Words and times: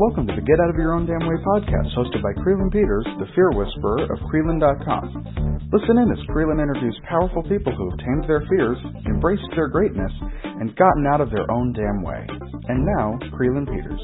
Welcome 0.00 0.26
to 0.28 0.34
the 0.34 0.40
Get 0.40 0.56
Out 0.64 0.72
of 0.72 0.80
Your 0.80 0.96
Own 0.96 1.04
Damn 1.04 1.28
Way 1.28 1.36
podcast, 1.44 1.92
hosted 1.92 2.24
by 2.24 2.32
Creelan 2.40 2.72
Peters, 2.72 3.04
the 3.20 3.28
fear 3.36 3.52
whisperer 3.52 4.08
of 4.08 4.16
Creelan.com. 4.32 5.68
Listen 5.76 6.00
in 6.00 6.08
as 6.08 6.24
Creelan 6.32 6.56
interviews 6.56 6.98
powerful 7.04 7.42
people 7.42 7.68
who 7.76 7.90
have 7.90 7.98
tamed 8.00 8.24
their 8.24 8.40
fears, 8.48 8.80
embraced 9.04 9.44
their 9.54 9.68
greatness, 9.68 10.10
and 10.56 10.74
gotten 10.76 11.04
out 11.04 11.20
of 11.20 11.28
their 11.28 11.44
own 11.52 11.74
damn 11.76 12.00
way. 12.00 12.24
And 12.72 12.88
now, 12.88 13.20
Creelan 13.36 13.68
Peters. 13.68 14.00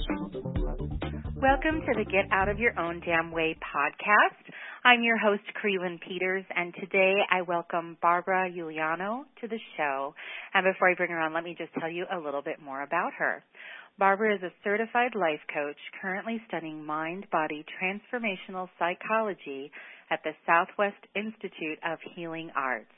Welcome 1.40 1.80
to 1.80 1.92
the 1.96 2.04
Get 2.04 2.28
Out 2.30 2.50
of 2.50 2.58
Your 2.58 2.78
Own 2.78 3.00
Damn 3.00 3.32
Way 3.32 3.56
podcast. 3.64 4.52
I'm 4.84 5.02
your 5.02 5.16
host, 5.16 5.42
Creelan 5.56 5.98
Peters, 6.06 6.44
and 6.54 6.74
today 6.78 7.14
I 7.32 7.40
welcome 7.40 7.96
Barbara 8.02 8.52
Giuliano 8.52 9.24
to 9.40 9.48
the 9.48 9.58
show. 9.78 10.14
And 10.52 10.64
before 10.70 10.90
I 10.90 10.94
bring 10.94 11.10
her 11.10 11.18
on, 11.18 11.32
let 11.32 11.42
me 11.42 11.56
just 11.56 11.72
tell 11.80 11.90
you 11.90 12.04
a 12.12 12.18
little 12.20 12.42
bit 12.42 12.60
more 12.62 12.82
about 12.82 13.12
her. 13.18 13.42
Barbara 13.98 14.34
is 14.34 14.42
a 14.42 14.52
certified 14.62 15.14
life 15.14 15.40
coach 15.54 15.78
currently 16.02 16.38
studying 16.48 16.84
mind 16.84 17.26
body 17.32 17.64
transformational 17.80 18.68
psychology 18.78 19.70
at 20.10 20.20
the 20.22 20.32
Southwest 20.44 21.00
Institute 21.14 21.78
of 21.82 21.98
Healing 22.14 22.50
Arts. 22.54 22.92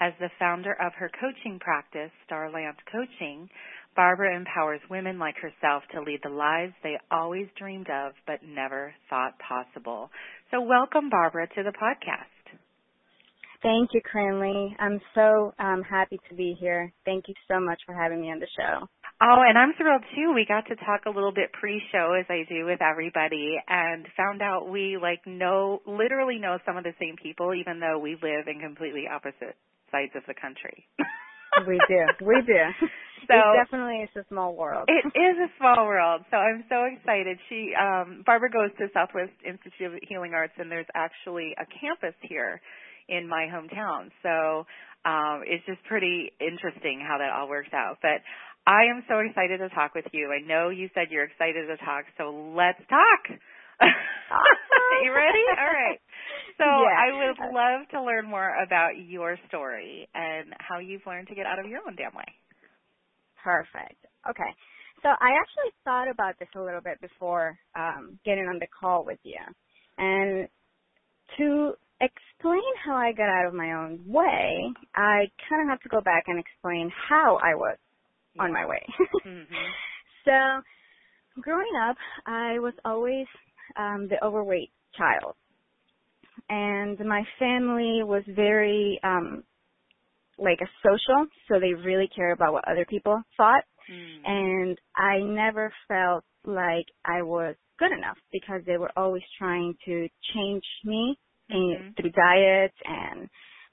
As 0.00 0.12
the 0.20 0.28
founder 0.38 0.76
of 0.82 0.92
her 0.98 1.10
coaching 1.18 1.58
practice, 1.60 2.10
Starland 2.26 2.76
Coaching, 2.92 3.48
Barbara 3.96 4.36
empowers 4.36 4.80
women 4.90 5.18
like 5.18 5.36
herself 5.36 5.82
to 5.94 6.02
lead 6.02 6.20
the 6.22 6.28
lives 6.28 6.74
they 6.82 6.98
always 7.10 7.46
dreamed 7.56 7.88
of 7.88 8.12
but 8.26 8.40
never 8.44 8.92
thought 9.08 9.38
possible. 9.38 10.10
So, 10.50 10.60
welcome, 10.60 11.08
Barbara, 11.08 11.46
to 11.56 11.62
the 11.62 11.72
podcast. 11.72 12.58
Thank 13.62 13.94
you, 13.94 14.02
Cranley. 14.02 14.76
I'm 14.78 15.00
so 15.14 15.54
um, 15.58 15.82
happy 15.88 16.18
to 16.28 16.34
be 16.34 16.54
here. 16.60 16.92
Thank 17.06 17.28
you 17.28 17.34
so 17.48 17.60
much 17.60 17.80
for 17.86 17.94
having 17.94 18.20
me 18.20 18.30
on 18.30 18.40
the 18.40 18.48
show. 18.58 18.86
Oh, 19.24 19.40
and 19.40 19.56
I'm 19.56 19.72
thrilled 19.72 20.04
too. 20.14 20.34
We 20.34 20.44
got 20.44 20.66
to 20.68 20.76
talk 20.84 21.06
a 21.06 21.10
little 21.10 21.32
bit 21.32 21.48
pre-show 21.52 22.12
as 22.12 22.26
I 22.28 22.44
do 22.46 22.66
with 22.66 22.82
everybody 22.82 23.56
and 23.66 24.04
found 24.18 24.42
out 24.42 24.68
we 24.68 24.98
like 25.00 25.24
know 25.24 25.80
literally 25.86 26.36
know 26.36 26.58
some 26.66 26.76
of 26.76 26.84
the 26.84 26.92
same 27.00 27.16
people 27.16 27.54
even 27.54 27.80
though 27.80 27.98
we 27.98 28.18
live 28.20 28.52
in 28.52 28.60
completely 28.60 29.08
opposite 29.08 29.56
sides 29.90 30.12
of 30.14 30.24
the 30.28 30.34
country. 30.34 30.84
we 31.66 31.80
do. 31.88 32.04
We 32.20 32.42
do. 32.46 32.62
So 33.24 33.32
it 33.32 33.64
definitely 33.64 34.04
is 34.04 34.10
a 34.20 34.28
small 34.28 34.54
world. 34.54 34.84
It 34.86 35.08
is 35.16 35.36
a 35.40 35.48
small 35.56 35.86
world. 35.86 36.28
So 36.30 36.36
I'm 36.36 36.62
so 36.68 36.84
excited. 36.84 37.38
She 37.48 37.72
um 37.72 38.20
Barbara 38.26 38.50
goes 38.50 38.68
to 38.76 38.88
Southwest 38.92 39.32
Institute 39.40 39.94
of 39.94 40.00
Healing 40.06 40.34
Arts 40.34 40.52
and 40.58 40.70
there's 40.70 40.90
actually 40.94 41.56
a 41.56 41.64
campus 41.64 42.12
here 42.20 42.60
in 43.08 43.26
my 43.26 43.48
hometown. 43.48 44.12
So 44.22 44.66
um 45.08 45.40
it's 45.48 45.64
just 45.64 45.82
pretty 45.88 46.32
interesting 46.36 47.00
how 47.00 47.16
that 47.16 47.32
all 47.32 47.48
works 47.48 47.72
out. 47.72 47.96
But 48.02 48.20
I 48.66 48.88
am 48.88 49.04
so 49.08 49.18
excited 49.20 49.58
to 49.58 49.68
talk 49.70 49.94
with 49.94 50.06
you. 50.12 50.32
I 50.32 50.40
know 50.46 50.70
you 50.70 50.88
said 50.94 51.08
you're 51.10 51.24
excited 51.24 51.66
to 51.68 51.76
talk, 51.84 52.04
so 52.16 52.32
let's 52.56 52.80
talk. 52.88 53.22
you 55.04 55.12
ready? 55.12 55.44
All 55.60 55.68
right. 55.68 56.00
So 56.56 56.64
yeah. 56.64 56.96
I 56.96 57.08
would 57.12 57.52
love 57.52 57.88
to 57.92 58.02
learn 58.02 58.26
more 58.28 58.56
about 58.62 58.96
your 58.96 59.36
story 59.48 60.08
and 60.14 60.54
how 60.58 60.78
you've 60.78 61.04
learned 61.06 61.28
to 61.28 61.34
get 61.34 61.44
out 61.44 61.58
of 61.58 61.66
your 61.66 61.80
own 61.86 61.94
damn 61.96 62.14
way. 62.14 62.24
Perfect. 63.42 64.00
Okay. 64.30 64.50
So 65.02 65.10
I 65.10 65.36
actually 65.36 65.72
thought 65.84 66.08
about 66.08 66.38
this 66.38 66.48
a 66.56 66.60
little 66.60 66.80
bit 66.80 66.98
before 67.02 67.58
um, 67.76 68.18
getting 68.24 68.44
on 68.44 68.58
the 68.58 68.66
call 68.80 69.04
with 69.04 69.18
you. 69.22 69.40
And 69.98 70.48
to 71.36 71.74
explain 72.00 72.62
how 72.82 72.94
I 72.96 73.12
got 73.12 73.28
out 73.28 73.46
of 73.46 73.52
my 73.52 73.72
own 73.72 74.00
way, 74.06 74.72
I 74.96 75.28
kind 75.48 75.62
of 75.62 75.68
have 75.68 75.80
to 75.82 75.90
go 75.90 76.00
back 76.00 76.24
and 76.28 76.38
explain 76.38 76.90
how 77.08 77.38
I 77.42 77.54
was 77.54 77.76
on 78.38 78.52
my 78.52 78.66
way. 78.66 78.82
mm-hmm. 79.26 79.54
So, 80.24 80.62
growing 81.42 81.72
up, 81.86 81.96
I 82.24 82.58
was 82.58 82.72
always 82.82 83.26
um, 83.78 84.08
the 84.08 84.16
overweight 84.24 84.70
child, 84.96 85.34
and 86.48 86.98
my 87.00 87.24
family 87.38 88.00
was 88.02 88.22
very 88.34 88.98
um, 89.04 89.44
like 90.38 90.60
a 90.62 90.70
social, 90.82 91.26
so 91.46 91.60
they 91.60 91.74
really 91.74 92.08
care 92.16 92.32
about 92.32 92.54
what 92.54 92.66
other 92.66 92.86
people 92.88 93.20
thought, 93.36 93.64
mm. 93.90 94.24
and 94.24 94.78
I 94.96 95.18
never 95.18 95.70
felt 95.88 96.24
like 96.46 96.86
I 97.04 97.20
was 97.20 97.54
good 97.78 97.92
enough 97.92 98.16
because 98.32 98.62
they 98.66 98.76
were 98.76 98.90
always 98.96 99.22
trying 99.38 99.74
to 99.84 100.08
change 100.34 100.64
me 100.84 101.18
mm-hmm. 101.50 101.86
in, 101.86 101.94
through 101.96 102.10
diets 102.10 102.76
and 102.84 103.28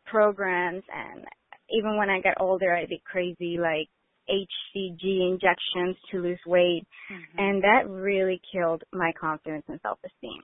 programs 0.06 0.84
and 0.92 1.24
even 1.70 1.98
when 1.98 2.10
I 2.10 2.22
got 2.22 2.42
older 2.42 2.76
I'd 2.76 2.90
did 2.90 3.04
crazy 3.04 3.58
like 3.60 3.88
HCG 4.32 5.30
injections 5.30 5.98
to 6.12 6.20
lose 6.20 6.40
weight, 6.48 6.86
mm-hmm. 7.12 7.40
and 7.40 7.64
that 7.64 7.90
really 7.90 8.42
killed 8.52 8.84
my 8.94 9.12
confidence 9.20 9.66
and 9.68 9.80
self-esteem. 9.82 10.42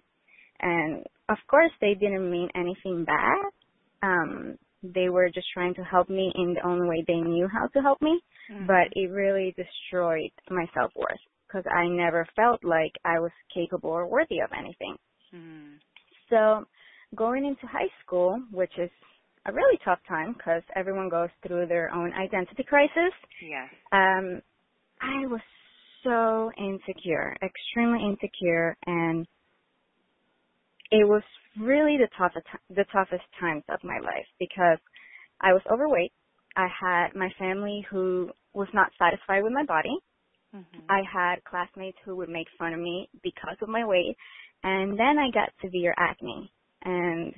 And 0.60 1.06
of 1.30 1.38
course, 1.48 1.72
they 1.82 1.94
didn't 1.94 2.30
mean 2.30 2.50
anything 2.56 3.06
bad. 3.06 3.46
Um, 4.04 4.58
they 4.84 5.10
were 5.10 5.30
just 5.30 5.48
trying 5.54 5.74
to 5.76 5.84
help 5.84 6.10
me 6.10 6.32
in 6.36 6.54
the 6.54 6.68
only 6.68 6.88
way 6.88 7.04
they 7.08 7.20
knew 7.20 7.48
how 7.48 7.68
to 7.68 7.82
help 7.82 8.02
me, 8.02 8.20
mm-hmm. 8.52 8.68
but 8.68 8.88
it 8.92 9.12
really 9.12 9.56
destroyed 9.56 10.32
my 10.50 10.66
self-worth 10.74 11.20
because 11.48 11.66
I 11.72 11.88
never 11.88 12.28
felt 12.36 12.64
like 12.64 12.92
I 13.06 13.20
was 13.20 13.32
capable 13.54 13.90
or 13.90 14.08
worthy 14.08 14.40
of 14.40 14.50
anything. 14.58 14.96
Mm-hmm. 15.34 15.76
So 16.30 16.66
going 17.16 17.46
into 17.46 17.66
high 17.68 17.90
school, 18.04 18.40
which 18.52 18.74
is 18.78 18.90
a 19.48 19.54
really 19.54 19.80
tough 19.84 20.00
time 20.08 20.34
because 20.34 20.62
everyone 20.76 21.10
goes 21.10 21.30
through 21.46 21.68
their 21.68 21.94
own 21.94 22.14
identity 22.14 22.64
crisis. 22.68 23.14
Yes. 23.42 23.70
Um, 23.92 24.42
I 25.02 25.26
was 25.28 25.42
so 26.04 26.52
insecure, 26.58 27.36
extremely 27.42 28.00
insecure, 28.06 28.76
and 28.86 29.26
it 30.92 31.08
was 31.08 31.24
really 31.60 31.98
the 31.98 32.10
toughest 32.18 32.46
the 32.70 32.86
toughest 32.92 33.24
times 33.40 33.64
of 33.70 33.80
my 33.84 34.00
life 34.00 34.28
because 34.40 34.80
I 35.42 35.54
was 35.54 35.62
overweight. 35.72 36.12
I 36.56 36.68
had 36.68 37.16
my 37.16 37.30
family 37.38 37.86
who 37.90 38.30
was 38.54 38.68
not 38.74 38.92
satisfied 38.98 39.44
with 39.44 39.54
my 39.54 39.66
body. 39.66 39.96
Mm-hmm. 40.56 40.80
I 40.90 41.02
had 41.12 41.44
classmates 41.44 41.98
who 42.04 42.16
would 42.16 42.30
make 42.30 42.48
fun 42.58 42.74
of 42.74 42.80
me 42.80 43.10
because 43.22 43.58
of 43.62 43.70
my 43.70 43.86
weight, 43.86 44.16
and 44.64 44.98
then 44.98 45.18
I 45.20 45.30
got 45.32 45.50
severe 45.62 45.94
acne 45.98 46.52
and 46.84 47.34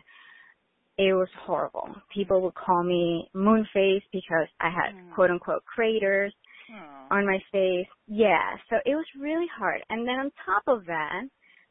it 0.99 1.13
was 1.13 1.29
horrible. 1.45 1.87
People 2.13 2.41
would 2.41 2.55
call 2.55 2.83
me 2.83 3.29
moon 3.33 3.65
face 3.73 4.03
because 4.11 4.47
I 4.59 4.69
had 4.69 4.93
mm. 4.93 5.15
quote 5.15 5.31
unquote 5.31 5.63
craters 5.63 6.33
Aww. 6.69 7.11
on 7.11 7.25
my 7.25 7.39
face. 7.53 7.87
Yeah, 8.05 8.57
so 8.69 8.75
it 8.85 8.95
was 8.95 9.05
really 9.17 9.47
hard. 9.57 9.81
And 9.89 10.05
then 10.05 10.15
on 10.15 10.31
top 10.45 10.63
of 10.67 10.85
that, 10.87 11.21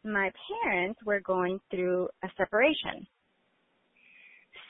my 0.03 0.33
parents 0.65 0.99
were 1.05 1.21
going 1.21 1.61
through 1.71 2.09
a 2.25 2.29
separation. 2.39 3.07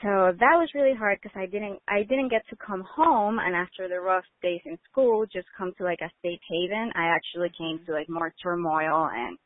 So 0.01 0.33
that 0.37 0.55
was 0.59 0.69
really 0.75 0.95
hard 0.95 1.19
because 1.21 1.37
I 1.39 1.45
didn't 1.45 1.79
I 1.87 2.03
didn't 2.03 2.29
get 2.29 2.43
to 2.49 2.57
come 2.57 2.83
home 2.95 3.39
and 3.39 3.55
after 3.55 3.87
the 3.87 4.01
rough 4.01 4.25
days 4.41 4.61
in 4.65 4.77
school 4.91 5.25
just 5.31 5.47
come 5.57 5.71
to 5.77 5.83
like 5.85 5.99
a 6.01 6.11
safe 6.21 6.39
haven. 6.49 6.91
I 6.95 7.15
actually 7.15 7.49
came 7.57 7.79
to 7.85 7.93
like 7.93 8.09
more 8.09 8.33
turmoil 8.43 9.09
and 9.13 9.37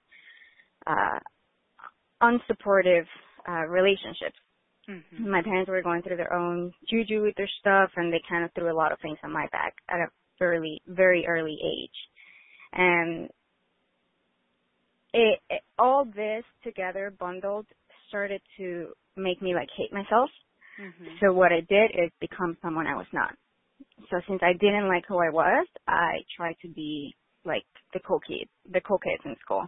uh 0.88 1.20
unsupportive 2.22 3.06
uh 3.48 3.68
relationships 3.68 4.38
Mm-hmm. 4.90 5.32
my 5.32 5.42
parents 5.42 5.70
were 5.70 5.82
going 5.82 6.02
through 6.02 6.18
their 6.18 6.34
own 6.34 6.74
juju 6.90 7.22
with 7.22 7.36
their 7.38 7.50
stuff 7.62 7.90
and 7.96 8.12
they 8.12 8.22
kind 8.28 8.44
of 8.44 8.52
threw 8.52 8.70
a 8.70 8.76
lot 8.76 8.92
of 8.92 9.00
things 9.00 9.18
on 9.24 9.32
my 9.32 9.48
back 9.54 9.74
at 9.90 10.02
a 10.02 10.08
very 10.40 10.82
very 10.88 11.26
early 11.26 11.58
age. 11.64 11.98
And 12.74 13.30
it, 15.14 15.40
it 15.50 15.62
all 15.80 16.04
this 16.04 16.44
together 16.66 17.14
bundled 17.18 17.66
started 18.10 18.42
to 18.58 18.88
make 19.16 19.42
me 19.42 19.56
like 19.56 19.70
hate 19.78 19.94
myself. 19.94 20.30
Mm-hmm. 20.82 21.06
so 21.22 21.32
what 21.32 21.54
i 21.54 21.62
did 21.70 21.92
is 21.94 22.12
become 22.20 22.58
someone 22.62 22.88
i 22.88 22.96
was 22.96 23.06
not. 23.14 23.34
So 24.10 24.20
since 24.28 24.42
i 24.44 24.52
didn't 24.52 24.90
like 24.90 25.04
who 25.08 25.18
i 25.20 25.30
was 25.30 25.68
i 25.88 26.18
tried 26.36 26.56
to 26.62 26.68
be 26.68 27.16
like 27.46 27.64
the 27.94 28.00
cool 28.06 28.20
kid 28.20 28.50
the 28.70 28.82
cool 28.82 28.98
kids 28.98 29.22
in 29.24 29.36
school. 29.40 29.66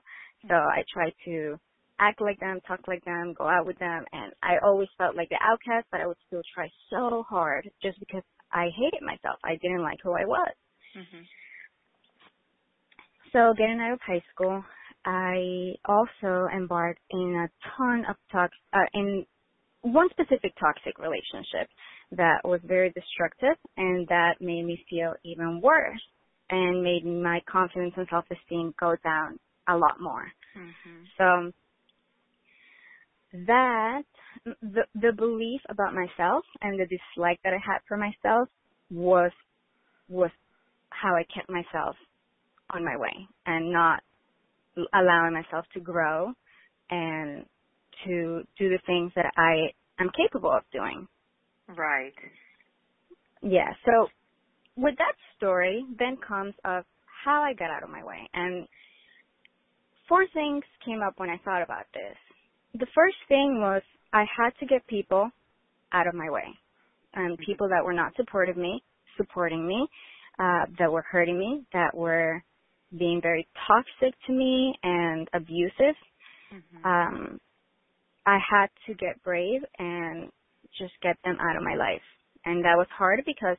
So 0.49 0.55
i 0.55 0.83
tried 0.91 1.13
to 1.23 1.57
act 1.99 2.21
like 2.21 2.39
them, 2.39 2.59
talk 2.67 2.81
like 2.87 3.03
them, 3.05 3.33
go 3.37 3.47
out 3.47 3.65
with 3.65 3.79
them, 3.79 4.03
and 4.11 4.33
I 4.43 4.57
always 4.63 4.89
felt 4.97 5.15
like 5.15 5.29
the 5.29 5.39
outcast, 5.41 5.87
but 5.91 6.01
I 6.01 6.07
would 6.07 6.17
still 6.27 6.41
try 6.53 6.67
so 6.89 7.23
hard 7.27 7.69
just 7.81 7.99
because 7.99 8.23
I 8.51 8.69
hated 8.75 9.01
myself. 9.01 9.39
I 9.43 9.55
didn't 9.61 9.83
like 9.83 9.99
who 10.03 10.11
I 10.11 10.25
was. 10.25 10.53
Mm-hmm. 10.97 11.23
So 13.33 13.53
getting 13.57 13.79
out 13.81 13.93
of 13.93 13.99
high 14.05 14.23
school, 14.33 14.63
I 15.05 15.73
also 15.85 16.47
embarked 16.55 17.01
in 17.11 17.47
a 17.47 17.49
ton 17.77 18.05
of 18.09 18.15
talks, 18.31 18.57
uh, 18.73 18.87
in 18.93 19.25
one 19.81 20.09
specific 20.09 20.53
toxic 20.59 20.97
relationship 20.97 21.69
that 22.11 22.39
was 22.43 22.59
very 22.63 22.91
destructive 22.91 23.57
and 23.77 24.07
that 24.07 24.35
made 24.39 24.63
me 24.65 24.83
feel 24.89 25.13
even 25.23 25.61
worse 25.61 26.01
and 26.49 26.81
made 26.81 27.05
my 27.05 27.41
confidence 27.49 27.93
and 27.97 28.07
self-esteem 28.09 28.73
go 28.79 28.95
down 29.03 29.37
a 29.67 29.75
lot 29.75 29.99
more. 29.99 30.25
Mm-hmm. 30.57 31.03
So 31.17 31.51
that 33.47 34.03
the 34.43 34.83
the 34.95 35.13
belief 35.15 35.61
about 35.69 35.93
myself 35.93 36.43
and 36.61 36.79
the 36.79 36.85
dislike 36.85 37.39
that 37.43 37.53
I 37.53 37.59
had 37.65 37.79
for 37.87 37.97
myself 37.97 38.49
was 38.91 39.31
was 40.09 40.31
how 40.89 41.15
I 41.15 41.23
kept 41.33 41.49
myself 41.49 41.95
on 42.71 42.83
my 42.83 42.97
way 42.97 43.27
and 43.45 43.71
not 43.71 44.01
allowing 44.93 45.33
myself 45.33 45.65
to 45.73 45.79
grow 45.79 46.33
and 46.89 47.45
to 48.05 48.43
do 48.57 48.69
the 48.69 48.79
things 48.85 49.11
that 49.15 49.31
I 49.37 49.71
am 50.01 50.09
capable 50.15 50.51
of 50.51 50.63
doing. 50.71 51.07
Right. 51.67 52.13
Yeah. 53.41 53.71
So 53.85 54.07
with 54.75 54.95
that 54.97 55.13
story, 55.37 55.85
then 55.97 56.17
comes 56.17 56.53
of 56.65 56.83
how 57.25 57.41
I 57.41 57.53
got 57.53 57.71
out 57.71 57.83
of 57.83 57.89
my 57.89 58.03
way. 58.03 58.29
And 58.33 58.67
four 60.07 60.25
things 60.33 60.63
came 60.85 61.01
up 61.01 61.13
when 61.17 61.29
I 61.29 61.39
thought 61.43 61.63
about 61.63 61.85
this. 61.93 62.17
The 62.79 62.87
first 62.93 63.17
thing 63.27 63.59
was 63.61 63.81
I 64.11 64.25
had 64.37 64.51
to 64.59 64.65
get 64.65 64.85
people 64.87 65.29
out 65.93 66.07
of 66.07 66.13
my 66.13 66.29
way. 66.29 66.47
And 67.13 67.37
people 67.37 67.69
that 67.69 67.83
were 67.83 67.93
not 67.93 68.13
supportive 68.17 68.57
me, 68.57 68.83
supporting 69.15 69.65
me, 69.65 69.87
uh, 70.37 70.65
that 70.79 70.91
were 70.91 71.05
hurting 71.09 71.39
me, 71.39 71.63
that 71.71 71.95
were 71.95 72.43
being 72.97 73.21
very 73.21 73.47
toxic 73.65 74.13
to 74.27 74.33
me 74.33 74.75
and 74.83 75.27
abusive. 75.33 75.95
Mm-hmm. 76.53 76.85
Um, 76.85 77.39
I 78.25 78.37
had 78.37 78.67
to 78.87 78.93
get 78.95 79.23
brave 79.23 79.61
and 79.79 80.29
just 80.77 80.93
get 81.01 81.15
them 81.23 81.37
out 81.39 81.55
of 81.55 81.63
my 81.63 81.75
life. 81.75 82.03
And 82.43 82.63
that 82.65 82.75
was 82.75 82.87
hard 82.97 83.21
because 83.25 83.57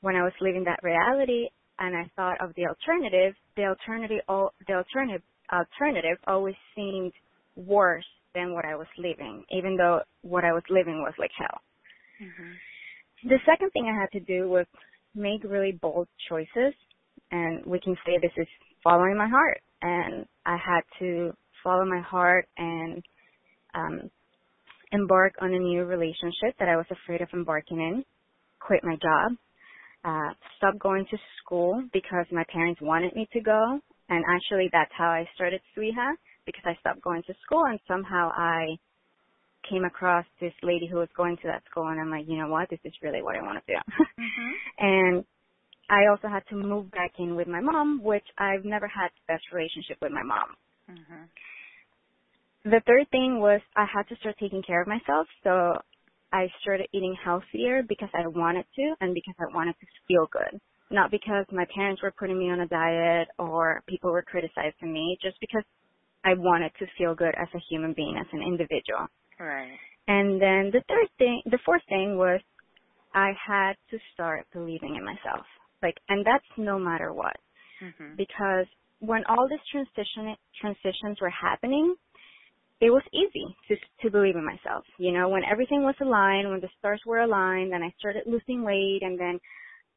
when 0.00 0.16
I 0.16 0.22
was 0.22 0.32
living 0.40 0.64
that 0.64 0.80
reality 0.82 1.48
and 1.78 1.94
I 1.94 2.10
thought 2.16 2.40
of 2.40 2.54
the 2.56 2.66
alternative, 2.66 3.34
the 3.56 3.64
alternative, 3.64 4.22
the 4.66 4.74
alternative, 4.74 5.22
alternative 5.52 6.18
always 6.26 6.54
seemed 6.74 7.12
worse 7.56 8.04
than 8.36 8.52
what 8.52 8.66
I 8.66 8.76
was 8.76 8.86
living, 8.98 9.42
even 9.50 9.76
though 9.76 10.00
what 10.20 10.44
I 10.44 10.52
was 10.52 10.62
living 10.68 11.00
was 11.00 11.14
like 11.18 11.30
hell. 11.36 11.58
Mm-hmm. 12.22 13.28
The 13.30 13.38
second 13.46 13.70
thing 13.70 13.86
I 13.88 13.98
had 13.98 14.12
to 14.12 14.20
do 14.20 14.48
was 14.48 14.66
make 15.14 15.42
really 15.42 15.72
bold 15.72 16.06
choices, 16.28 16.74
and 17.30 17.64
we 17.64 17.80
can 17.80 17.96
say 18.04 18.18
this 18.20 18.36
is 18.36 18.46
following 18.84 19.16
my 19.16 19.28
heart. 19.28 19.60
And 19.82 20.26
I 20.44 20.56
had 20.56 20.82
to 21.00 21.32
follow 21.64 21.84
my 21.84 22.00
heart 22.00 22.46
and 22.58 23.02
um, 23.74 24.10
embark 24.92 25.34
on 25.40 25.52
a 25.52 25.58
new 25.58 25.84
relationship 25.84 26.54
that 26.58 26.68
I 26.68 26.76
was 26.76 26.86
afraid 26.90 27.22
of 27.22 27.28
embarking 27.32 27.78
in, 27.78 28.04
quit 28.60 28.84
my 28.84 28.96
job, 28.96 29.32
uh, 30.04 30.34
stop 30.58 30.78
going 30.78 31.06
to 31.10 31.16
school 31.42 31.82
because 31.92 32.26
my 32.30 32.44
parents 32.52 32.80
wanted 32.80 33.14
me 33.14 33.28
to 33.32 33.40
go. 33.40 33.80
And 34.08 34.24
actually, 34.28 34.68
that's 34.72 34.92
how 34.96 35.08
I 35.08 35.28
started 35.34 35.60
SWIHA 35.76 36.12
because 36.46 36.64
I 36.64 36.76
stopped 36.80 37.02
going 37.02 37.22
to 37.26 37.34
school 37.44 37.64
and 37.66 37.78
somehow 37.86 38.30
I 38.34 38.76
came 39.68 39.84
across 39.84 40.24
this 40.40 40.52
lady 40.62 40.86
who 40.86 40.98
was 40.98 41.08
going 41.16 41.36
to 41.38 41.48
that 41.48 41.62
school 41.70 41.88
and 41.88 42.00
I'm 42.00 42.10
like, 42.10 42.26
you 42.28 42.38
know 42.38 42.48
what, 42.48 42.70
this 42.70 42.78
is 42.84 42.92
really 43.02 43.22
what 43.22 43.36
I 43.36 43.42
want 43.42 43.58
to 43.64 43.72
do. 43.72 43.78
mm-hmm. 44.18 44.52
And 44.78 45.24
I 45.88 46.06
also 46.10 46.28
had 46.28 46.42
to 46.50 46.56
move 46.56 46.90
back 46.90 47.12
in 47.18 47.36
with 47.36 47.46
my 47.48 47.60
mom, 47.60 48.02
which 48.02 48.26
I've 48.38 48.64
never 48.64 48.88
had 48.88 49.08
the 49.08 49.34
best 49.34 49.44
relationship 49.52 49.98
with 50.00 50.12
my 50.12 50.22
mom. 50.22 50.48
Mm-hmm. 50.90 52.70
The 52.70 52.80
third 52.86 53.08
thing 53.10 53.38
was 53.40 53.60
I 53.76 53.86
had 53.92 54.08
to 54.08 54.16
start 54.16 54.36
taking 54.40 54.62
care 54.62 54.82
of 54.82 54.88
myself. 54.88 55.26
So 55.44 55.78
I 56.32 56.48
started 56.60 56.88
eating 56.92 57.14
healthier 57.24 57.82
because 57.88 58.08
I 58.14 58.26
wanted 58.26 58.66
to 58.74 58.94
and 59.00 59.14
because 59.14 59.34
I 59.38 59.54
wanted 59.54 59.76
to 59.80 59.86
feel 60.08 60.28
good. 60.32 60.60
Not 60.90 61.10
because 61.10 61.46
my 61.50 61.66
parents 61.74 62.02
were 62.02 62.12
putting 62.12 62.38
me 62.38 62.50
on 62.50 62.60
a 62.60 62.66
diet 62.66 63.28
or 63.38 63.82
people 63.88 64.10
were 64.10 64.22
criticizing 64.22 64.92
me, 64.92 65.18
just 65.22 65.36
because 65.40 65.62
I 66.26 66.34
wanted 66.34 66.72
to 66.80 66.86
feel 66.98 67.14
good 67.14 67.34
as 67.40 67.48
a 67.54 67.60
human 67.70 67.92
being, 67.94 68.16
as 68.20 68.26
an 68.32 68.42
individual. 68.42 69.06
Right. 69.38 69.78
And 70.08 70.42
then 70.42 70.70
the 70.72 70.82
third 70.88 71.08
thing, 71.18 71.40
the 71.46 71.58
fourth 71.64 71.82
thing 71.88 72.18
was 72.18 72.40
I 73.14 73.30
had 73.46 73.74
to 73.90 73.98
start 74.12 74.46
believing 74.52 74.96
in 74.96 75.04
myself. 75.04 75.46
Like, 75.82 75.96
and 76.08 76.26
that's 76.26 76.44
no 76.56 76.78
matter 76.78 77.12
what. 77.12 77.36
Mm-hmm. 77.82 78.16
Because 78.16 78.66
when 78.98 79.22
all 79.28 79.48
these 79.48 79.58
transition 79.70 80.34
transitions 80.60 81.20
were 81.20 81.30
happening, 81.30 81.94
it 82.80 82.90
was 82.90 83.02
easy 83.12 83.46
to 83.68 83.76
to 84.02 84.10
believe 84.10 84.36
in 84.36 84.44
myself. 84.44 84.84
You 84.98 85.12
know, 85.12 85.28
when 85.28 85.42
everything 85.50 85.82
was 85.82 85.94
aligned, 86.00 86.50
when 86.50 86.60
the 86.60 86.68
stars 86.78 87.00
were 87.06 87.20
aligned, 87.20 87.72
and 87.72 87.84
I 87.84 87.92
started 87.98 88.24
losing 88.26 88.62
weight, 88.64 89.00
and 89.02 89.18
then 89.18 89.38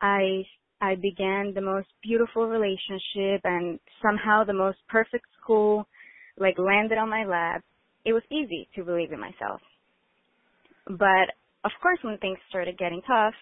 I 0.01 0.43
I 0.81 0.95
began 0.95 1.53
the 1.53 1.61
most 1.61 1.87
beautiful 2.03 2.47
relationship, 2.47 3.41
and 3.43 3.79
somehow 4.01 4.43
the 4.43 4.53
most 4.53 4.77
perfect 4.87 5.25
school, 5.41 5.87
like 6.39 6.57
landed 6.57 6.97
on 6.97 7.09
my 7.09 7.25
lap. 7.25 7.63
It 8.06 8.13
was 8.13 8.24
easy 8.31 8.68
to 8.75 8.83
believe 8.83 9.12
in 9.12 9.19
myself. 9.19 9.62
But 10.88 11.36
of 11.63 11.71
course, 11.81 12.00
when 12.01 12.18
things 12.18 12.39
started 12.50 12.77
getting 12.77 13.01
tough, 13.06 13.36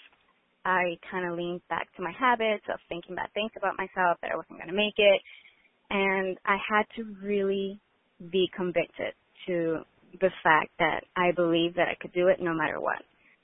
I 0.65 0.97
kind 1.09 1.25
of 1.25 1.37
leaned 1.37 1.61
back 1.69 1.87
to 1.95 2.01
my 2.01 2.11
habits 2.11 2.65
of 2.67 2.79
thinking 2.89 3.15
bad 3.15 3.31
things 3.33 3.51
about 3.55 3.77
myself 3.77 4.17
that 4.21 4.31
I 4.31 4.35
wasn't 4.35 4.59
going 4.59 4.69
to 4.69 4.75
make 4.75 4.97
it, 4.97 5.21
and 5.89 6.37
I 6.45 6.57
had 6.57 6.83
to 6.97 7.15
really 7.23 7.79
be 8.31 8.49
convicted 8.55 9.13
to 9.47 9.79
the 10.19 10.29
fact 10.43 10.71
that 10.79 11.03
I 11.15 11.31
believe 11.31 11.75
that 11.75 11.87
I 11.87 11.95
could 12.01 12.11
do 12.11 12.27
it 12.27 12.41
no 12.41 12.53
matter 12.53 12.81
what. 12.81 12.99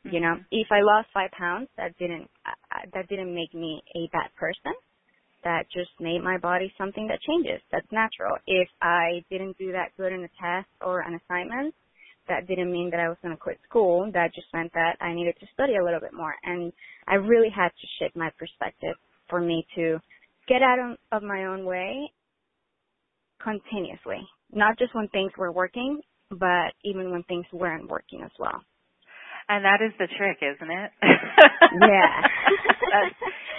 Mm-hmm. 0.05 0.15
You 0.15 0.21
know, 0.21 0.35
mm-hmm. 0.35 0.51
if 0.51 0.67
I 0.71 0.81
lost 0.81 1.07
five 1.13 1.31
pounds, 1.31 1.69
that 1.77 1.97
didn't 1.97 2.27
uh, 2.45 2.83
that 2.93 3.07
didn't 3.07 3.33
make 3.33 3.53
me 3.53 3.81
a 3.95 4.09
bad 4.11 4.33
person. 4.35 4.73
That 5.43 5.65
just 5.73 5.91
made 5.99 6.23
my 6.23 6.37
body 6.37 6.73
something 6.77 7.07
that 7.07 7.19
changes. 7.21 7.61
That's 7.71 7.87
natural. 7.91 8.37
If 8.47 8.69
I 8.81 9.23
didn't 9.29 9.57
do 9.57 9.71
that 9.73 9.91
good 9.97 10.13
in 10.13 10.23
a 10.23 10.31
test 10.39 10.69
or 10.81 11.01
an 11.01 11.19
assignment, 11.19 11.73
that 12.27 12.47
didn't 12.47 12.71
mean 12.71 12.89
that 12.91 12.99
I 12.99 13.09
was 13.09 13.17
going 13.21 13.35
to 13.35 13.41
quit 13.41 13.59
school. 13.67 14.09
That 14.13 14.33
just 14.33 14.47
meant 14.53 14.71
that 14.73 14.95
I 15.01 15.13
needed 15.13 15.35
to 15.39 15.47
study 15.53 15.75
a 15.75 15.83
little 15.83 15.99
bit 15.99 16.13
more. 16.13 16.35
And 16.43 16.71
I 17.07 17.15
really 17.15 17.49
had 17.53 17.69
to 17.69 17.87
shift 17.99 18.15
my 18.15 18.29
perspective 18.39 18.95
for 19.29 19.41
me 19.41 19.65
to 19.75 19.99
get 20.47 20.61
out 20.61 20.97
of 21.11 21.23
my 21.23 21.45
own 21.45 21.65
way 21.65 22.11
continuously 23.41 24.21
not 24.53 24.77
just 24.77 24.93
when 24.95 25.07
things 25.09 25.31
were 25.37 25.51
working, 25.51 26.01
but 26.29 26.73
even 26.83 27.11
when 27.11 27.23
things 27.23 27.45
weren't 27.51 27.89
working 27.89 28.21
as 28.23 28.31
well. 28.39 28.61
And 29.49 29.65
that 29.65 29.79
is 29.85 29.91
the 29.99 30.07
trick, 30.17 30.37
isn't 30.41 30.71
it? 30.71 30.91
yeah. 31.81 32.21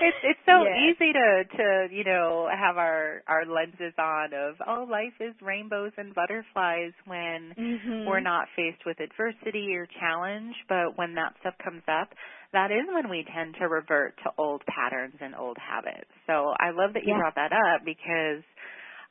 It's 0.01 0.17
it's 0.23 0.41
so 0.47 0.65
yeah. 0.65 0.91
easy 0.91 1.13
to 1.13 1.29
to 1.57 1.95
you 1.95 2.05
know 2.05 2.49
have 2.53 2.77
our 2.77 3.23
our 3.29 3.45
lenses 3.47 3.95
on 3.99 4.33
of 4.35 4.57
oh 4.67 4.87
life 4.91 5.15
is 5.21 5.35
rainbows 5.43 5.93
and 5.97 6.15
butterflies 6.15 6.93
when 7.07 7.55
mm-hmm. 7.57 8.07
we're 8.07 8.21
not 8.21 8.47
faced 8.57 8.85
with 8.87 8.99
adversity 9.01 9.75
or 9.75 9.87
challenge, 10.01 10.55
but 10.69 10.97
when 10.97 11.15
that 11.15 11.35
stuff 11.41 11.55
comes 11.63 11.83
up, 11.89 12.11
that 12.53 12.71
is 12.71 12.87
when 12.93 13.11
we 13.11 13.25
tend 13.35 13.55
to 13.59 13.69
revert 13.69 14.15
to 14.25 14.31
old 14.39 14.63
patterns 14.67 15.17
and 15.21 15.35
old 15.35 15.57
habits. 15.59 16.11
So 16.27 16.55
I 16.59 16.71
love 16.71 16.95
that 16.95 17.05
you 17.05 17.13
yeah. 17.15 17.19
brought 17.19 17.37
that 17.37 17.53
up 17.53 17.85
because 17.85 18.43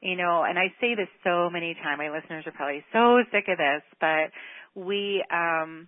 you 0.03 0.17
know, 0.17 0.43
and 0.43 0.59
I 0.59 0.67
say 0.81 0.95
this 0.95 1.07
so 1.23 1.49
many 1.49 1.75
times, 1.81 1.97
my 1.97 2.11
listeners 2.11 2.43
are 2.45 2.51
probably 2.51 2.83
so 2.91 3.23
sick 3.31 3.45
of 3.47 3.57
this, 3.57 3.83
but 4.01 4.35
we, 4.75 5.23
um, 5.31 5.87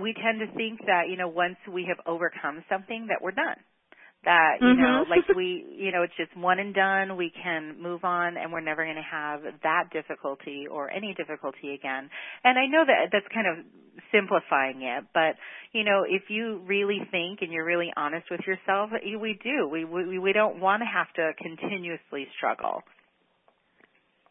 we 0.00 0.14
tend 0.14 0.40
to 0.40 0.54
think 0.56 0.80
that, 0.86 1.08
you 1.08 1.16
know, 1.16 1.28
once 1.28 1.56
we 1.72 1.86
have 1.88 1.98
overcome 2.06 2.62
something 2.68 3.08
that 3.08 3.22
we're 3.22 3.32
done. 3.32 3.56
That 4.22 4.60
you 4.60 4.66
mm-hmm. 4.66 4.82
know 4.82 5.04
like 5.08 5.24
we 5.34 5.64
you 5.78 5.92
know 5.92 6.02
it's 6.02 6.12
just 6.18 6.36
one 6.36 6.58
and 6.58 6.74
done. 6.74 7.16
We 7.16 7.32
can 7.42 7.80
move 7.80 8.04
on 8.04 8.36
and 8.36 8.52
we're 8.52 8.60
never 8.60 8.84
going 8.84 9.00
to 9.00 9.10
have 9.10 9.40
that 9.62 9.84
difficulty 9.94 10.66
or 10.70 10.90
any 10.90 11.14
difficulty 11.16 11.72
again. 11.72 12.10
And 12.44 12.58
i 12.58 12.66
know 12.66 12.84
that 12.86 13.08
that's 13.10 13.24
kind 13.32 13.46
of 13.48 13.64
simplifying 14.12 14.82
it 14.82 15.04
but 15.14 15.36
you 15.72 15.84
know 15.84 16.04
if 16.06 16.24
you 16.28 16.60
really 16.66 17.00
think 17.10 17.40
and 17.40 17.50
you're 17.50 17.64
really 17.64 17.92
honest 17.96 18.26
with 18.30 18.40
yourself 18.46 18.90
we 18.92 19.38
do. 19.42 19.66
We 19.66 19.86
we 19.86 20.18
we 20.18 20.32
don't 20.34 20.60
want 20.60 20.82
to 20.82 20.86
have 20.86 21.10
to 21.14 21.32
continuously 21.42 22.26
struggle. 22.36 22.82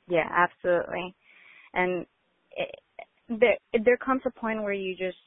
Yeah 0.07 0.29
absolutely. 0.29 1.15
And 1.73 2.05
it, 2.55 2.75
there 3.27 3.57
there 3.83 3.97
comes 3.97 4.21
a 4.25 4.39
point 4.39 4.61
where 4.61 4.73
you 4.73 4.95
just 4.95 5.17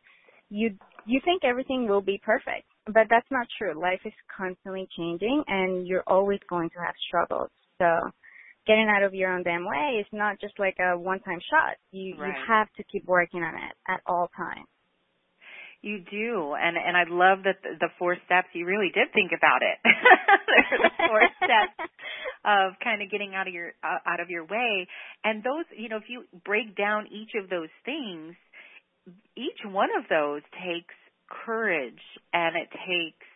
you 0.53 0.77
you 1.07 1.21
think 1.25 1.43
everything 1.45 1.89
will 1.89 2.03
be 2.03 2.21
perfect 2.25 2.67
but 2.87 3.07
that's 3.09 3.31
not 3.31 3.47
true. 3.59 3.81
Life 3.81 4.01
is 4.05 4.13
constantly 4.37 4.89
changing 4.97 5.45
and 5.47 5.87
you're 5.87 6.05
always 6.07 6.41
going 6.49 6.71
to 6.71 6.79
have 6.79 6.95
struggles. 7.07 7.51
So 7.79 7.87
getting 8.67 8.89
out 8.89 9.03
of 9.03 9.15
your 9.15 9.33
own 9.33 9.43
damn 9.43 9.65
way 9.65 10.01
is 10.01 10.07
not 10.13 10.41
just 10.41 10.59
like 10.59 10.77
a 10.81 10.99
one 10.99 11.21
time 11.21 11.39
shot. 11.51 11.77
You 11.93 12.17
right. 12.19 12.29
you 12.29 12.35
have 12.49 12.69
to 12.77 12.85
keep 12.85 13.05
working 13.07 13.43
on 13.43 13.55
it 13.55 13.75
at 13.89 14.01
all 14.07 14.31
times. 14.37 14.67
You 15.83 15.99
do, 15.99 16.55
and 16.55 16.77
and 16.77 16.97
I 16.97 17.03
love 17.11 17.43
that 17.43 17.59
the, 17.65 17.75
the 17.81 17.89
four 17.99 18.17
steps. 18.27 18.47
You 18.53 18.67
really 18.67 18.93
did 18.95 19.13
think 19.13 19.33
about 19.37 19.63
it. 19.63 19.79
the 19.83 20.91
four 21.09 21.23
steps 21.43 21.91
of 22.45 22.79
kind 22.85 23.03
of 23.03 23.11
getting 23.11 23.35
out 23.35 23.49
of 23.49 23.55
your 23.55 23.73
uh, 23.83 23.99
out 24.07 24.21
of 24.21 24.31
your 24.31 24.45
way, 24.45 24.87
and 25.25 25.43
those, 25.43 25.67
you 25.77 25.89
know, 25.89 25.97
if 25.97 26.05
you 26.07 26.23
break 26.45 26.77
down 26.77 27.09
each 27.11 27.35
of 27.35 27.51
those 27.51 27.71
things, 27.85 28.37
each 29.37 29.61
one 29.65 29.89
of 29.99 30.05
those 30.09 30.43
takes 30.53 30.95
courage 31.47 32.01
and 32.33 32.57
it 32.57 32.69
takes 32.71 33.27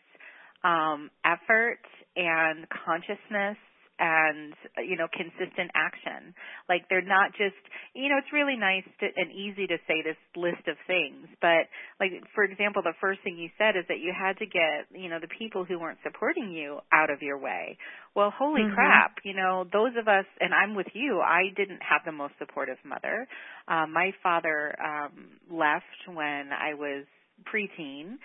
um, 0.65 1.11
effort 1.25 1.81
and 2.17 2.67
consciousness 2.85 3.57
and 3.99 4.55
you 4.85 4.97
know 4.97 5.09
consistent 5.13 5.71
action. 5.75 6.35
Like 6.69 6.89
they're 6.89 7.05
not 7.05 7.33
just 7.33 7.57
you 7.95 8.09
know 8.09 8.19
it's 8.19 8.33
really 8.33 8.57
nice 8.57 8.85
to, 9.01 9.07
and 9.17 9.33
easy 9.33 9.67
to 9.67 9.79
say 9.89 10.03
this 10.05 10.21
list 10.37 10.69
of 10.69 10.77
things 10.87 11.27
but 11.41 11.69
like 12.01 12.13
for 12.35 12.45
example 12.45 12.83
the 12.83 12.97
first 13.01 13.21
thing 13.25 13.39
you 13.39 13.49
said 13.57 13.77
is 13.77 13.85
that 13.89 13.99
you 13.99 14.13
had 14.13 14.37
to 14.39 14.47
get 14.47 14.85
you 14.93 15.09
know 15.09 15.19
the 15.21 15.31
people 15.39 15.65
who 15.65 15.79
weren't 15.81 15.99
supporting 16.03 16.53
you 16.53 16.79
out 16.93 17.11
of 17.11 17.23
your 17.23 17.39
way. 17.39 17.79
Well 18.15 18.33
holy 18.37 18.63
mm-hmm. 18.63 18.75
crap 18.75 19.17
you 19.25 19.35
know 19.35 19.65
those 19.73 19.93
of 19.99 20.09
us 20.09 20.27
and 20.41 20.53
i'm 20.53 20.75
with 20.75 20.89
you 20.93 21.21
i 21.21 21.49
didn't 21.57 21.81
have 21.81 22.03
the 22.05 22.13
most 22.13 22.35
supportive 22.39 22.79
mother. 22.85 23.27
Um 23.69 23.93
my 23.93 24.13
father 24.23 24.75
um 24.81 25.41
left 25.51 25.85
when 26.07 26.51
i 26.53 26.75
was 26.75 27.05
preteen 27.45 28.19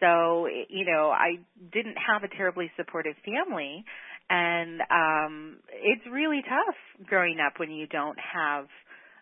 so 0.00 0.46
you 0.68 0.84
know 0.84 1.10
i 1.10 1.38
didn't 1.72 1.96
have 1.96 2.24
a 2.24 2.36
terribly 2.36 2.70
supportive 2.76 3.14
family 3.24 3.84
and 4.32 4.80
um 4.88 5.56
it's 5.68 6.02
really 6.10 6.40
tough 6.48 7.06
growing 7.06 7.36
up 7.38 7.60
when 7.60 7.70
you 7.70 7.86
don't 7.86 8.16
have 8.18 8.64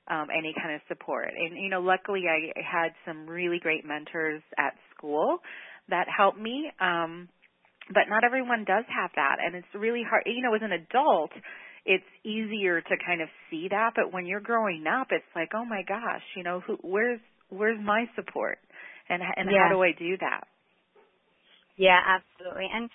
um 0.09 0.29
any 0.31 0.55
kind 0.55 0.75
of 0.75 0.81
support. 0.87 1.29
And 1.37 1.59
you 1.59 1.69
know 1.69 1.81
luckily 1.81 2.23
i 2.31 2.55
had 2.63 2.93
some 3.05 3.27
really 3.27 3.59
great 3.59 3.85
mentors 3.85 4.43
at 4.57 4.75
school 4.97 5.39
that 5.89 6.07
helped 6.07 6.39
me 6.39 6.71
um 6.81 7.29
but 7.93 8.07
not 8.09 8.23
everyone 8.23 8.63
does 8.65 8.85
have 8.87 9.11
that. 9.17 9.37
And 9.45 9.57
it's 9.57 9.67
really 9.75 10.05
hard 10.09 10.23
you 10.27 10.43
know 10.43 10.55
as 10.55 10.63
an 10.63 10.73
adult 10.73 11.33
it's 11.87 12.05
easier 12.25 12.81
to 12.81 12.95
kind 13.07 13.23
of 13.23 13.29
see 13.51 13.67
that. 13.71 13.93
But 13.97 14.13
when 14.13 14.27
you're 14.27 14.45
growing 14.45 14.85
up 14.87 15.09
it's 15.11 15.33
like 15.35 15.51
oh 15.55 15.65
my 15.65 15.83
gosh 15.89 16.23
you 16.37 16.45
know 16.45 16.61
who 16.65 16.79
where's 16.83 17.21
where's 17.49 17.81
my 17.83 18.07
support? 18.15 18.59
And 19.09 19.23
and 19.23 19.51
yeah. 19.51 19.67
how 19.67 19.75
do 19.75 19.83
i 19.83 19.91
do 19.91 20.17
that? 20.21 20.47
Yeah 21.77 21.99
absolutely. 21.99 22.69
And 22.73 22.89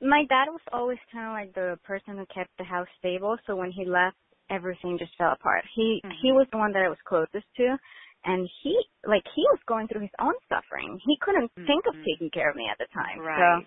my 0.00 0.24
dad 0.28 0.48
was 0.48 0.60
always 0.72 0.98
kind 1.12 1.26
of 1.28 1.32
like 1.32 1.54
the 1.54 1.78
person 1.84 2.16
who 2.16 2.26
kept 2.32 2.50
the 2.58 2.64
house 2.64 2.88
stable. 2.98 3.36
So 3.46 3.56
when 3.56 3.70
he 3.70 3.84
left, 3.84 4.16
everything 4.50 4.98
just 4.98 5.16
fell 5.16 5.32
apart. 5.32 5.64
He 5.74 6.00
mm-hmm. 6.04 6.14
he 6.22 6.32
was 6.32 6.46
the 6.52 6.58
one 6.58 6.72
that 6.72 6.82
I 6.82 6.88
was 6.88 6.98
closest 7.06 7.46
to, 7.56 7.76
and 8.24 8.48
he 8.62 8.74
like 9.06 9.22
he 9.34 9.42
was 9.52 9.60
going 9.66 9.88
through 9.88 10.02
his 10.02 10.16
own 10.20 10.34
suffering. 10.48 10.98
He 11.06 11.16
couldn't 11.20 11.52
mm-hmm. 11.52 11.66
think 11.66 11.84
of 11.86 11.94
mm-hmm. 11.94 12.08
taking 12.08 12.30
care 12.30 12.50
of 12.50 12.56
me 12.56 12.66
at 12.70 12.78
the 12.78 12.88
time. 12.92 13.20
Right. 13.20 13.38
So 13.38 13.66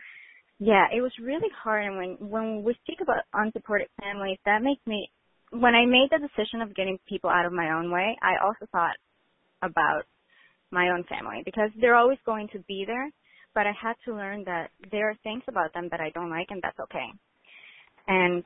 yeah, 0.59 0.85
it 0.93 1.01
was 1.01 1.11
really 1.21 1.49
hard. 1.63 1.85
And 1.85 1.97
when 1.97 2.11
when 2.19 2.63
we 2.63 2.75
speak 2.83 2.99
about 3.01 3.23
unsupported 3.33 3.87
families, 4.01 4.37
that 4.45 4.61
makes 4.61 4.81
me 4.85 5.09
when 5.51 5.75
I 5.75 5.85
made 5.85 6.09
the 6.09 6.17
decision 6.17 6.61
of 6.61 6.75
getting 6.75 6.97
people 7.07 7.29
out 7.29 7.45
of 7.45 7.53
my 7.53 7.77
own 7.77 7.91
way, 7.91 8.17
I 8.21 8.41
also 8.43 8.65
thought 8.71 8.97
about 9.61 10.03
my 10.71 10.89
own 10.89 11.03
family 11.05 11.43
because 11.45 11.69
they're 11.79 11.95
always 11.95 12.17
going 12.25 12.49
to 12.53 12.59
be 12.67 12.83
there 12.85 13.11
but 13.53 13.67
I 13.67 13.73
had 13.79 13.95
to 14.05 14.15
learn 14.15 14.43
that 14.45 14.69
there 14.91 15.09
are 15.09 15.17
things 15.23 15.43
about 15.47 15.73
them 15.73 15.87
that 15.91 15.99
I 15.99 16.09
don't 16.11 16.29
like 16.29 16.47
and 16.49 16.61
that's 16.61 16.79
okay. 16.79 17.07
And 18.07 18.43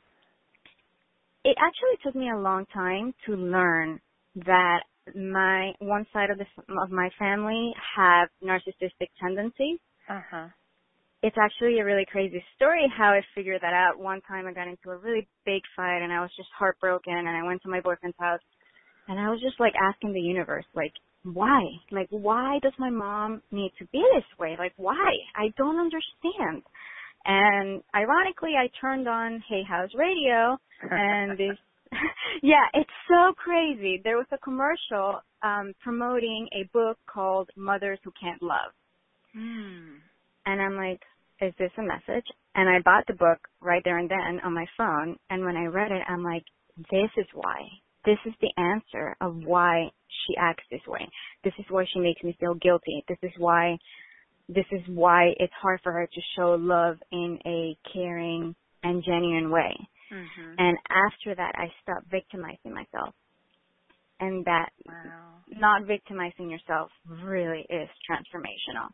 it 1.44 1.56
actually 1.58 1.98
took 2.04 2.16
me 2.16 2.30
a 2.30 2.38
long 2.38 2.66
time 2.74 3.14
to 3.26 3.36
learn 3.36 4.00
that 4.46 4.82
my 5.16 5.72
one 5.80 6.06
side 6.12 6.30
of 6.30 6.38
the 6.38 6.46
of 6.82 6.92
my 6.92 7.10
family 7.18 7.74
have 7.96 8.30
narcissistic 8.44 9.08
tendencies. 9.22 9.80
Uh-huh. 10.10 10.48
It's 11.24 11.38
actually 11.42 11.80
a 11.80 11.86
really 11.86 12.06
crazy 12.12 12.44
story 12.56 12.86
how 12.96 13.10
I 13.12 13.22
figured 13.34 13.62
that 13.62 13.74
out. 13.74 13.98
One 13.98 14.22
time 14.22 14.46
I 14.46 14.54
got 14.54 14.68
into 14.68 14.92
a 14.92 14.98
really 14.98 15.28
big 15.46 15.62
fight 15.76 16.04
and 16.04 16.12
I 16.12 16.22
was 16.22 16.30
just 16.38 16.50
heartbroken 16.58 17.14
and 17.14 17.30
I 17.30 17.44
went 17.44 17.62
to 17.64 17.70
my 17.70 17.82
boyfriend's 17.82 18.18
house 18.20 18.44
and 19.08 19.20
I 19.20 19.30
was 19.30 19.42
just 19.42 19.60
like 19.60 19.74
asking 19.82 20.14
the 20.14 20.22
universe 20.22 20.66
like 20.76 20.94
why? 21.34 21.62
Like, 21.92 22.08
why 22.10 22.60
does 22.62 22.74
my 22.78 22.90
mom 22.90 23.42
need 23.52 23.72
to 23.80 23.86
be 23.92 24.04
this 24.16 24.26
way? 24.40 24.56
Like, 24.58 24.74
why? 24.78 25.12
I 25.36 25.54
don't 25.58 25.80
understand. 25.80 26.64
And 27.26 27.82
ironically, 27.96 28.54
I 28.58 28.70
turned 28.80 29.08
on 29.08 29.44
Hay 29.50 29.64
House 29.68 29.90
Radio, 29.96 30.58
and 30.90 31.38
this, 31.38 31.58
yeah, 32.44 32.66
it's 32.74 32.90
so 33.08 33.34
crazy. 33.34 34.00
There 34.04 34.18
was 34.18 34.28
a 34.32 34.38
commercial 34.38 35.22
um, 35.44 35.74
promoting 35.84 36.48
a 36.54 36.70
book 36.72 36.98
called 37.12 37.50
Mothers 37.58 38.00
Who 38.04 38.12
Can't 38.20 38.42
Love. 38.42 38.72
Hmm. 39.34 39.98
And 40.46 40.62
I'm 40.62 40.76
like, 40.76 41.02
is 41.42 41.54
this 41.60 41.72
a 41.78 41.82
message? 41.82 42.26
And 42.56 42.70
I 42.70 42.80
bought 42.84 43.06
the 43.08 43.14
book 43.14 43.40
right 43.62 43.82
there 43.84 43.98
and 43.98 44.10
then 44.10 44.40
on 44.44 44.54
my 44.54 44.66
phone. 44.78 45.18
And 45.30 45.44
when 45.44 45.58
I 45.58 45.66
read 45.66 45.92
it, 45.92 46.02
I'm 46.08 46.24
like, 46.24 46.44
this 46.92 47.12
is 47.18 47.28
why 47.34 47.60
this 48.08 48.18
is 48.26 48.34
the 48.40 48.52
answer 48.58 49.18
of 49.20 49.36
why 49.44 49.90
she 50.26 50.38
acts 50.40 50.64
this 50.72 50.82
way. 50.88 51.08
This 51.44 51.54
is 51.60 51.66
why 51.70 51.86
she 51.94 52.00
makes 52.00 52.24
me 52.24 52.36
feel 52.40 52.56
guilty. 52.56 53.04
This 53.08 53.18
is 53.22 53.32
why 53.38 53.78
this 54.50 54.66
is 54.72 54.80
why 54.88 55.34
it's 55.38 55.54
hard 55.62 55.82
for 55.84 55.92
her 55.92 56.08
to 56.08 56.22
show 56.38 56.56
love 56.58 56.96
in 57.12 57.38
a 57.46 57.78
caring 57.92 58.56
and 58.82 59.04
genuine 59.04 59.52
way. 59.52 59.76
Mm-hmm. 60.12 60.54
And 60.58 60.78
after 60.90 61.36
that, 61.36 61.52
I 61.56 61.68
stopped 61.84 62.10
victimizing 62.10 62.74
myself. 62.74 63.14
And 64.22 64.46
that 64.46 64.70
wow. 64.88 65.44
not 65.50 65.86
victimizing 65.86 66.50
yourself 66.50 66.90
really 67.22 67.66
is 67.70 67.90
transformational. 68.10 68.88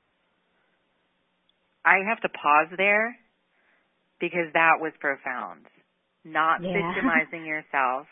I 1.85 1.99
have 2.09 2.19
to 2.21 2.29
pause 2.29 2.73
there 2.75 3.15
because 4.19 4.51
that 4.53 4.81
was 4.81 4.91
profound. 4.99 5.67
Not 6.25 6.63
yeah. 6.63 6.73
victimizing 6.81 7.45
yourself 7.45 8.07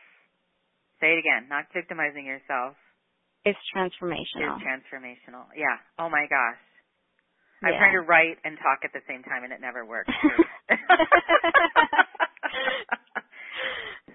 Say 1.02 1.18
it 1.18 1.20
again. 1.20 1.50
Not 1.50 1.66
victimizing 1.74 2.26
yourself. 2.26 2.78
It's 3.44 3.58
transformational. 3.74 4.56
It's 4.56 4.62
transformational. 4.62 5.50
Yeah. 5.58 5.82
Oh 5.98 6.10
my 6.10 6.30
gosh. 6.30 6.62
Yeah. 7.62 7.70
I'm 7.70 7.78
trying 7.78 7.98
to 7.98 8.06
write 8.06 8.38
and 8.46 8.58
talk 8.58 8.86
at 8.86 8.94
the 8.94 9.02
same 9.10 9.24
time 9.24 9.44
and 9.44 9.52
it 9.52 9.62
never 9.62 9.86
works. 9.86 10.14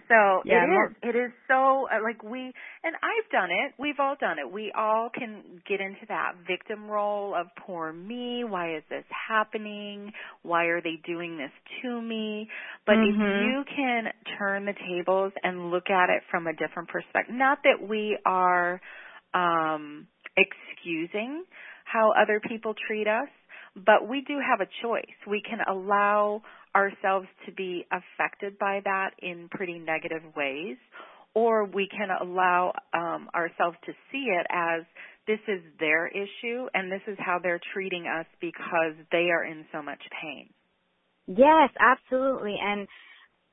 So 0.09 0.43
yeah, 0.45 0.65
it 0.65 0.71
is. 0.71 0.97
It 1.03 1.19
is 1.19 1.33
so 1.49 1.87
uh, 1.91 2.03
like 2.03 2.23
we 2.23 2.53
and 2.85 2.95
I've 3.03 3.31
done 3.31 3.51
it. 3.51 3.75
We've 3.79 3.99
all 3.99 4.15
done 4.19 4.37
it. 4.39 4.51
We 4.51 4.73
all 4.77 5.11
can 5.13 5.61
get 5.69 5.81
into 5.81 6.07
that 6.09 6.35
victim 6.47 6.87
role 6.87 7.35
of 7.35 7.49
poor 7.67 7.93
me. 7.93 8.45
Why 8.45 8.77
is 8.77 8.85
this 8.89 9.05
happening? 9.11 10.13
Why 10.43 10.67
are 10.67 10.81
they 10.81 11.01
doing 11.05 11.37
this 11.39 11.51
to 11.83 12.01
me? 12.01 12.49
But 12.87 12.97
mm-hmm. 12.97 13.21
if 13.21 13.47
you 13.47 13.65
can 13.75 14.05
turn 14.39 14.65
the 14.65 14.75
tables 14.89 15.33
and 15.43 15.71
look 15.71 15.91
at 15.91 16.11
it 16.11 16.23
from 16.31 16.47
a 16.47 16.53
different 16.53 16.89
perspective, 16.89 17.35
not 17.35 17.59
that 17.65 17.87
we 17.87 18.19
are 18.25 18.81
um 19.35 20.07
excusing 20.37 21.45
how 21.85 22.13
other 22.21 22.41
people 22.41 22.75
treat 22.87 23.07
us, 23.07 23.29
but 23.75 24.09
we 24.09 24.23
do 24.27 24.39
have 24.39 24.61
a 24.61 24.71
choice. 24.83 25.17
We 25.27 25.43
can 25.43 25.61
allow 25.69 26.43
ourselves 26.75 27.27
to 27.47 27.53
be 27.53 27.87
affected 27.91 28.59
by 28.59 28.81
that 28.85 29.11
in 29.21 29.49
pretty 29.51 29.79
negative 29.79 30.23
ways, 30.37 30.77
or 31.35 31.65
we 31.65 31.89
can 31.89 32.09
allow 32.11 32.73
um, 32.93 33.29
ourselves 33.35 33.77
to 33.87 33.93
see 34.13 34.27
it 34.29 34.47
as 34.51 34.83
this 35.27 35.41
is 35.49 35.61
their 35.81 36.07
issue 36.07 36.67
and 36.75 36.91
this 36.91 37.03
is 37.07 37.17
how 37.19 37.39
they're 37.43 37.61
treating 37.73 38.07
us 38.07 38.27
because 38.41 38.95
they 39.11 39.29
are 39.31 39.45
in 39.45 39.65
so 39.73 39.83
much 39.83 40.01
pain. 40.23 40.49
Yes, 41.27 41.71
absolutely. 41.81 42.57
And 42.63 42.87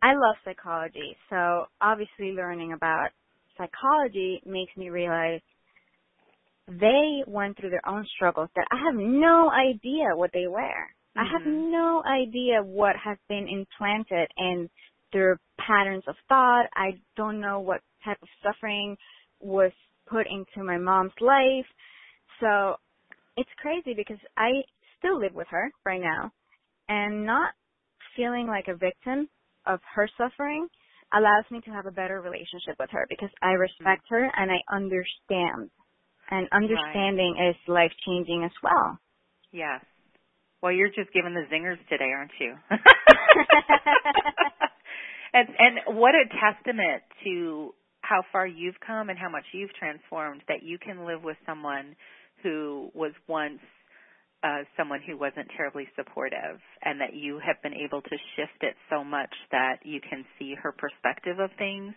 I 0.03 0.15
love 0.15 0.36
psychology, 0.43 1.15
so 1.29 1.65
obviously 1.79 2.33
learning 2.36 2.74
about 2.74 3.12
psychology 3.57 4.41
makes 4.45 4.75
me 4.75 4.89
realize 4.89 5.39
they 6.67 7.24
went 7.25 7.57
through 7.57 7.69
their 7.69 7.88
own 7.88 8.05
struggles 8.13 8.50
that 8.57 8.67
I 8.69 8.75
have 8.86 8.95
no 8.95 9.50
idea 9.50 10.15
what 10.15 10.31
they 10.33 10.48
were. 10.48 10.60
Mm-hmm. 10.60 11.19
I 11.19 11.24
have 11.31 11.41
mm-hmm. 11.43 11.72
no 11.72 12.03
idea 12.05 12.62
what 12.62 12.98
has 13.01 13.17
been 13.29 13.48
implanted 13.48 14.27
in 14.38 14.69
their 15.13 15.39
patterns 15.57 16.03
of 16.07 16.15
thought. 16.27 16.65
I 16.75 17.00
don't 17.15 17.39
know 17.39 17.62
what 17.62 17.79
type 18.03 18.17
of 18.22 18.27
suffering 18.43 18.98
was 19.39 19.72
put 20.10 20.27
into 20.27 20.67
my 20.67 20.77
mom's 20.77 21.13
life. 21.22 21.67
So 22.41 22.75
it's 23.38 23.50
crazy 23.62 23.93
because 23.95 24.19
I 24.36 24.50
still 25.00 25.17
live 25.17 25.33
with 25.33 25.48
her 25.50 25.72
right 25.86 26.01
now 26.01 26.31
and 26.89 27.25
not 27.25 27.53
feeling 28.17 28.48
like 28.48 28.67
a 28.67 28.75
victim 28.75 29.29
of 29.65 29.79
her 29.96 30.10
suffering 30.17 30.67
allows 31.13 31.46
me 31.51 31.62
to 31.62 31.72
have 31.72 31.86
a 31.86 31.91
better 31.91 32.22
relationship 32.22 32.75
with 32.79 32.89
her 32.91 33.05
because 33.10 33.29
I 33.41 33.51
respect 33.51 34.03
her 34.10 34.24
and 34.36 34.51
I 34.51 34.62
understand. 34.74 35.70
And 36.32 36.48
understanding 36.51 37.36
right. 37.38 37.50
is 37.50 37.55
life 37.67 37.91
changing 38.08 38.43
as 38.43 38.51
well. 38.63 38.98
Yes. 39.51 39.84
Well, 40.62 40.72
you're 40.72 40.88
just 40.88 41.12
giving 41.13 41.34
the 41.34 41.46
zingers 41.53 41.77
today, 41.89 42.10
aren't 42.15 42.32
you? 42.39 42.55
and 45.34 45.50
and 45.60 45.98
what 46.00 46.15
a 46.15 46.24
testament 46.39 47.03
to 47.25 47.75
how 48.01 48.24
far 48.32 48.48
you've 48.48 48.79
come 48.86 49.10
and 49.10 49.20
how 49.20 49.29
much 49.29 49.43
you've 49.53 49.74
transformed 49.74 50.41
that 50.48 50.63
you 50.63 50.77
can 50.79 51.05
live 51.05 51.22
with 51.24 51.38
someone 51.46 51.96
who 52.41 52.89
was 52.93 53.12
once 53.27 53.60
uh, 54.43 54.63
someone 54.77 55.00
who 55.05 55.17
wasn't 55.17 55.47
terribly 55.55 55.88
supportive 55.95 56.59
and 56.83 57.00
that 57.00 57.13
you 57.13 57.39
have 57.45 57.62
been 57.63 57.73
able 57.73 58.01
to 58.01 58.17
shift 58.35 58.62
it 58.62 58.75
so 58.89 59.03
much 59.03 59.33
that 59.51 59.77
you 59.83 60.00
can 60.01 60.25
see 60.38 60.53
her 60.62 60.71
perspective 60.71 61.39
of 61.39 61.50
things 61.57 61.93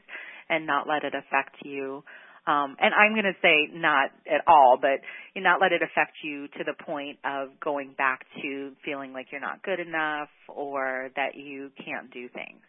and 0.48 0.66
not 0.66 0.86
let 0.88 1.04
it 1.04 1.14
affect 1.14 1.56
you 1.64 2.02
um, 2.46 2.76
and 2.78 2.94
I'm 2.94 3.12
going 3.12 3.24
to 3.24 3.38
say 3.42 3.74
not 3.74 4.10
at 4.24 4.42
all, 4.46 4.78
but 4.80 5.02
you 5.34 5.42
not 5.42 5.60
let 5.60 5.72
it 5.72 5.82
affect 5.82 6.12
you 6.22 6.46
to 6.58 6.64
the 6.64 6.74
point 6.84 7.18
of 7.24 7.48
going 7.58 7.92
back 7.98 8.20
to 8.40 8.70
feeling 8.84 9.12
like 9.12 9.26
you're 9.32 9.40
not 9.40 9.64
good 9.64 9.80
enough 9.80 10.28
or 10.48 11.10
that 11.16 11.34
you 11.34 11.72
can't 11.84 12.12
do 12.12 12.28
things. 12.28 12.62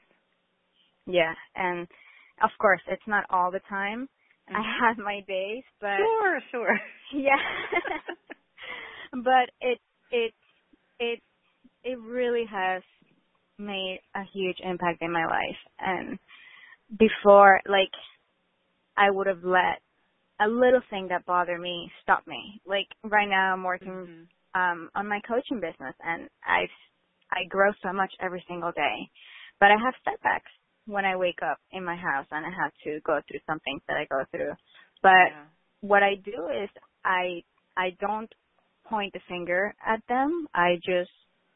Yeah, 1.06 1.34
and 1.56 1.88
of 2.44 2.50
course, 2.60 2.82
it's 2.88 3.06
not 3.08 3.26
all 3.30 3.52
the 3.52 3.62
time. 3.70 4.10
I 4.50 4.62
have 4.82 4.98
my 4.98 5.20
days, 5.28 5.64
but 5.80 5.98
Sure, 6.00 6.40
sure. 6.52 6.80
yeah. 7.14 7.38
but 9.14 9.50
it 9.62 9.80
it 10.12 10.34
it 11.00 11.22
it 11.84 12.00
really 12.00 12.46
has 12.52 12.84
made 13.60 14.00
a 14.16 14.24
huge 14.34 14.58
impact 14.64 15.02
in 15.02 15.12
my 15.12 15.26
life 15.26 15.58
and 15.80 16.20
before 17.00 17.62
like 17.68 17.92
I 18.98 19.12
would 19.12 19.28
have 19.28 19.44
let 19.44 19.82
a 20.40 20.48
little 20.48 20.82
thing 20.90 21.08
that 21.10 21.26
bothered 21.26 21.62
me 21.62 21.92
stop 22.04 22.26
me. 22.28 22.62
Like 22.66 22.88
right 23.04 23.28
now 23.30 23.54
I'm 23.54 23.64
working 23.64 24.10
Mhm. 24.10 24.28
um 24.56 24.90
on 24.96 25.08
my 25.08 25.20
coaching 25.28 25.60
business 25.60 25.96
and 26.04 26.30
I 26.44 26.68
I 27.32 27.46
grow 27.50 27.72
so 27.84 27.94
much 27.94 28.14
every 28.22 28.44
single 28.48 28.72
day. 28.72 29.10
But 29.60 29.72
I 29.72 29.78
have 29.84 29.94
setbacks 30.04 30.52
when 30.86 31.06
I 31.06 31.16
wake 31.16 31.40
up 31.44 31.60
in 31.72 31.84
my 31.86 31.96
house 31.96 32.28
and 32.32 32.46
I 32.46 32.50
have 32.50 32.72
to 32.84 33.00
go 33.06 33.22
through 33.28 33.40
some 33.48 33.60
things 33.62 33.82
that 33.88 33.98
I 33.98 34.06
go 34.10 34.24
through. 34.32 34.54
But 35.02 35.32
Yeah. 35.32 35.46
what 35.82 36.04
I 36.04 36.16
do 36.16 36.50
is 36.64 36.70
I 37.06 37.44
I 37.78 37.92
don't 38.00 38.32
point 38.90 39.14
the 39.14 39.22
finger 39.30 39.74
at 39.86 40.02
them. 40.10 40.48
I 40.54 40.76
just 40.86 41.12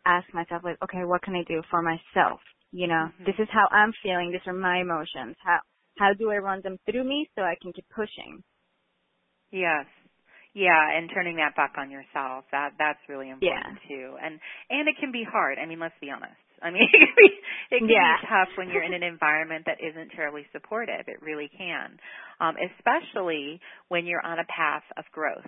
ask 0.06 0.28
myself 0.34 0.64
like, 0.64 0.78
okay, 0.84 1.04
what 1.06 1.22
can 1.24 1.36
I 1.36 1.44
do 1.48 1.62
for 1.70 1.82
myself? 1.82 2.42
You 2.72 2.88
know, 2.88 3.10
Mhm. 3.10 3.26
this 3.26 3.36
is 3.40 3.50
how 3.52 3.68
I'm 3.72 3.94
feeling. 4.04 4.32
These 4.32 4.48
are 4.48 4.54
my 4.54 4.80
emotions. 4.82 5.36
How 5.44 5.60
how 5.98 6.14
do 6.14 6.32
I 6.32 6.38
run 6.38 6.62
them 6.64 6.78
through 6.86 7.04
me 7.04 7.30
so 7.36 7.44
I 7.44 7.56
can 7.62 7.74
keep 7.74 7.88
pushing? 7.90 8.44
Yes. 9.52 9.86
Yeah, 10.54 10.98
and 10.98 11.10
turning 11.14 11.38
that 11.38 11.56
back 11.56 11.74
on 11.78 11.92
yourself. 11.92 12.46
That 12.52 12.74
that's 12.80 13.00
really 13.10 13.30
important 13.30 13.78
too. 13.88 14.18
And 14.22 14.40
and 14.70 14.88
it 14.88 14.96
can 15.00 15.12
be 15.12 15.24
hard. 15.24 15.58
I 15.60 15.66
mean, 15.66 15.80
let's 15.80 15.96
be 16.02 16.10
honest. 16.12 16.36
I 16.62 16.72
mean, 16.72 16.84
it 16.94 17.00
can 17.00 17.16
be, 17.18 17.30
it 17.78 17.80
can 17.86 17.88
Yeah. 17.90 18.18
be 18.18 18.28
tough 18.28 18.50
when 18.58 18.70
you're 18.70 18.84
in 18.84 18.94
an 18.94 19.04
environment 19.04 19.66
that 19.68 19.78
isn't 19.84 20.12
terribly 20.16 20.46
supportive. 20.52 21.06
It 21.08 21.22
really 21.22 21.50
can. 21.58 22.00
Um, 22.40 22.56
especially 22.58 23.60
when 23.90 24.06
you're 24.06 24.26
on 24.26 24.40
a 24.40 24.46
path 24.46 24.84
of 24.98 25.06
growth. 25.12 25.48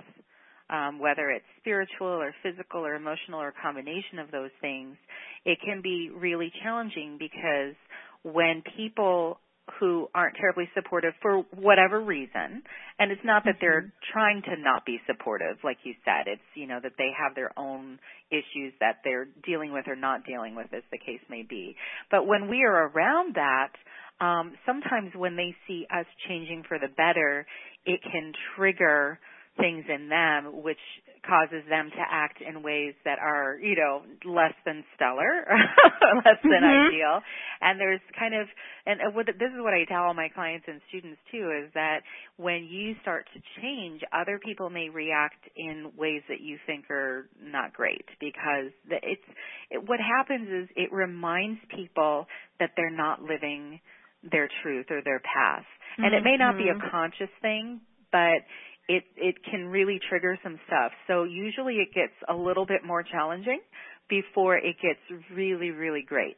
Um, 0.73 0.97
whether 0.97 1.29
it's 1.29 1.45
spiritual 1.59 2.07
or 2.07 2.33
physical 2.41 2.81
or 2.81 2.95
emotional 2.95 3.39
or 3.39 3.49
a 3.49 3.61
combination 3.61 4.17
of 4.17 4.31
those 4.31 4.49
things, 4.59 4.97
it 5.45 5.59
can 5.63 5.83
be 5.83 6.09
really 6.09 6.51
challenging 6.63 7.17
because 7.19 7.75
when 8.23 8.63
people 8.75 9.37
who 9.79 10.09
aren't 10.13 10.35
terribly 10.35 10.67
supportive 10.73 11.13
for 11.21 11.43
whatever 11.55 12.01
reason, 12.01 12.63
and 12.99 13.11
it's 13.11 13.21
not 13.23 13.43
that 13.45 13.55
they're 13.61 13.93
trying 14.11 14.41
to 14.41 14.55
not 14.57 14.85
be 14.85 14.99
supportive, 15.07 15.57
like 15.63 15.77
you 15.83 15.93
said, 16.03 16.27
it's, 16.27 16.41
you 16.55 16.67
know, 16.67 16.79
that 16.81 16.93
they 16.97 17.11
have 17.17 17.33
their 17.35 17.51
own 17.57 17.97
issues 18.29 18.73
that 18.79 18.97
they're 19.03 19.27
dealing 19.45 19.71
with 19.71 19.87
or 19.87 19.95
not 19.95 20.25
dealing 20.25 20.55
with, 20.55 20.67
as 20.73 20.83
the 20.91 20.97
case 20.97 21.21
may 21.29 21.43
be. 21.47 21.75
But 22.11 22.27
when 22.27 22.49
we 22.49 22.63
are 22.63 22.87
around 22.89 23.35
that, 23.35 23.71
um, 24.19 24.53
sometimes 24.65 25.11
when 25.15 25.35
they 25.35 25.55
see 25.67 25.85
us 25.89 26.05
changing 26.27 26.63
for 26.67 26.77
the 26.77 26.89
better, 26.89 27.45
it 27.85 28.01
can 28.03 28.33
trigger 28.55 29.19
things 29.59 29.85
in 29.87 30.09
them 30.09 30.63
which 30.63 30.79
causes 31.25 31.63
them 31.69 31.89
to 31.91 32.01
act 32.09 32.41
in 32.41 32.63
ways 32.63 32.93
that 33.05 33.19
are, 33.19 33.57
you 33.61 33.75
know, 33.75 34.01
less 34.25 34.53
than 34.65 34.83
stellar, 34.95 35.45
less 36.25 36.41
than 36.43 36.63
Mhm. 36.63 36.87
ideal. 36.89 37.21
And 37.61 37.79
there's 37.79 38.01
kind 38.17 38.33
of, 38.33 38.47
and 38.85 38.99
this 38.99 39.51
is 39.53 39.61
what 39.61 39.73
I 39.73 39.85
tell 39.85 40.03
all 40.03 40.13
my 40.13 40.27
clients 40.29 40.67
and 40.67 40.81
students 40.89 41.21
too, 41.31 41.51
is 41.51 41.71
that 41.73 42.01
when 42.37 42.65
you 42.65 42.95
start 43.01 43.27
to 43.33 43.39
change, 43.61 44.01
other 44.11 44.39
people 44.39 44.69
may 44.69 44.89
react 44.89 45.47
in 45.55 45.95
ways 45.95 46.23
that 46.27 46.41
you 46.41 46.57
think 46.65 46.89
are 46.91 47.29
not 47.41 47.73
great 47.73 48.05
because 48.19 48.71
it's, 48.89 49.23
it, 49.69 49.87
what 49.87 49.99
happens 49.99 50.49
is 50.49 50.67
it 50.75 50.91
reminds 50.91 51.61
people 51.73 52.27
that 52.59 52.71
they're 52.75 52.89
not 52.89 53.21
living 53.21 53.79
their 54.23 54.49
truth 54.61 54.87
or 54.89 55.01
their 55.03 55.19
path. 55.19 55.65
And 55.97 56.13
it 56.15 56.23
may 56.23 56.37
not 56.37 56.57
be 56.57 56.69
a 56.69 56.75
Mhm. 56.75 56.89
conscious 56.89 57.29
thing, 57.41 57.81
but 58.11 58.43
it 58.89 59.03
it 59.17 59.35
can 59.49 59.67
really 59.67 59.99
trigger 60.09 60.37
some 60.43 60.59
stuff. 60.67 60.91
So 61.07 61.23
usually 61.25 61.75
it 61.75 61.89
gets 61.95 62.13
a 62.29 62.35
little 62.35 62.65
bit 62.65 62.83
more 62.85 63.03
challenging 63.03 63.61
before 64.09 64.57
it 64.57 64.75
gets 64.81 65.21
really 65.31 65.71
really 65.71 66.03
great. 66.07 66.37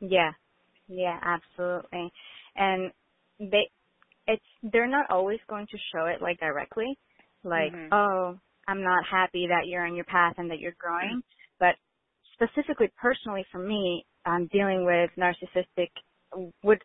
Yeah. 0.00 0.32
Yeah, 0.88 1.18
absolutely. 1.22 2.12
And 2.56 2.92
they 3.40 3.70
it's 4.28 4.44
they're 4.62 4.88
not 4.88 5.10
always 5.10 5.40
going 5.50 5.68
to 5.68 5.78
show 5.92 6.06
it 6.06 6.22
like 6.22 6.40
directly. 6.40 6.98
Like, 7.44 7.74
Mhm. 7.74 7.92
oh, 7.92 8.38
I'm 8.68 8.84
not 8.84 9.04
happy 9.10 9.48
that 9.48 9.66
you're 9.66 9.86
on 9.86 9.96
your 9.96 10.06
path 10.06 10.36
and 10.38 10.50
that 10.52 10.60
you're 10.60 10.76
growing. 10.78 11.22
But 11.60 11.76
specifically 12.34 12.92
personally 13.00 13.46
for 13.52 13.60
me, 13.60 14.06
I'm 14.26 14.48
dealing 14.48 14.86
with 14.86 15.10
narcissistic 15.18 15.90
with 16.64 16.80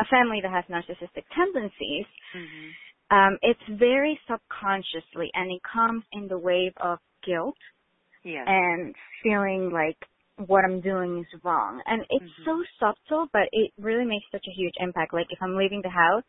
a 0.00 0.04
family 0.06 0.40
that 0.42 0.52
has 0.52 0.64
narcissistic 0.70 1.24
tendencies. 1.36 2.06
Mhm. 2.34 2.76
Um, 3.12 3.38
it's 3.42 3.60
very 3.80 4.18
subconsciously 4.30 5.30
and 5.34 5.52
it 5.52 5.62
comes 5.72 6.04
in 6.14 6.28
the 6.28 6.38
wave 6.38 6.72
of 6.82 7.00
guilt 7.26 7.58
Yes. 8.24 8.46
and 8.46 8.94
feeling 9.22 9.70
like 9.72 9.98
what 10.48 10.64
I'm 10.64 10.80
doing 10.80 11.20
is 11.20 11.40
wrong. 11.44 11.82
And 11.86 12.02
it's 12.10 12.26
Mhm. 12.38 12.44
so 12.44 12.64
subtle, 12.80 13.28
but 13.32 13.48
it 13.52 13.72
really 13.78 14.06
makes 14.06 14.26
such 14.32 14.46
a 14.48 14.52
huge 14.52 14.74
impact. 14.78 15.14
Like 15.14 15.28
if 15.30 15.38
I'm 15.42 15.56
leaving 15.56 15.82
the 15.82 15.90
house, 15.90 16.24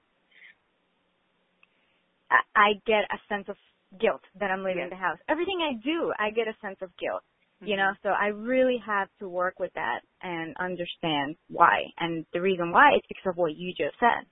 I, 2.31 2.41
I 2.55 2.73
get 2.85 3.05
a 3.11 3.19
sense 3.29 3.47
of 3.49 3.57
guilt 3.99 4.21
that 4.39 4.51
I'm 4.51 4.63
leaving 4.63 4.77
Yes. 4.79 4.91
the 4.91 4.97
house. 4.97 5.19
Everything 5.29 5.61
I 5.61 5.73
do, 5.83 6.13
I 6.19 6.31
get 6.31 6.47
a 6.47 6.55
sense 6.61 6.77
of 6.81 6.95
guilt. 6.97 7.23
You 7.65 7.77
know, 7.77 7.93
so 8.03 8.09
I 8.09 8.27
really 8.27 8.77
have 8.85 9.09
to 9.19 9.29
work 9.29 9.59
with 9.59 9.73
that 9.75 10.01
and 10.21 10.55
understand 10.57 11.37
why. 11.49 11.83
And 11.99 12.25
the 12.33 12.41
reason 12.41 12.71
why 12.71 12.95
is 12.95 13.01
because 13.09 13.27
of 13.27 13.37
what 13.37 13.55
you 13.57 13.73
just 13.77 13.99
said. 13.99 14.27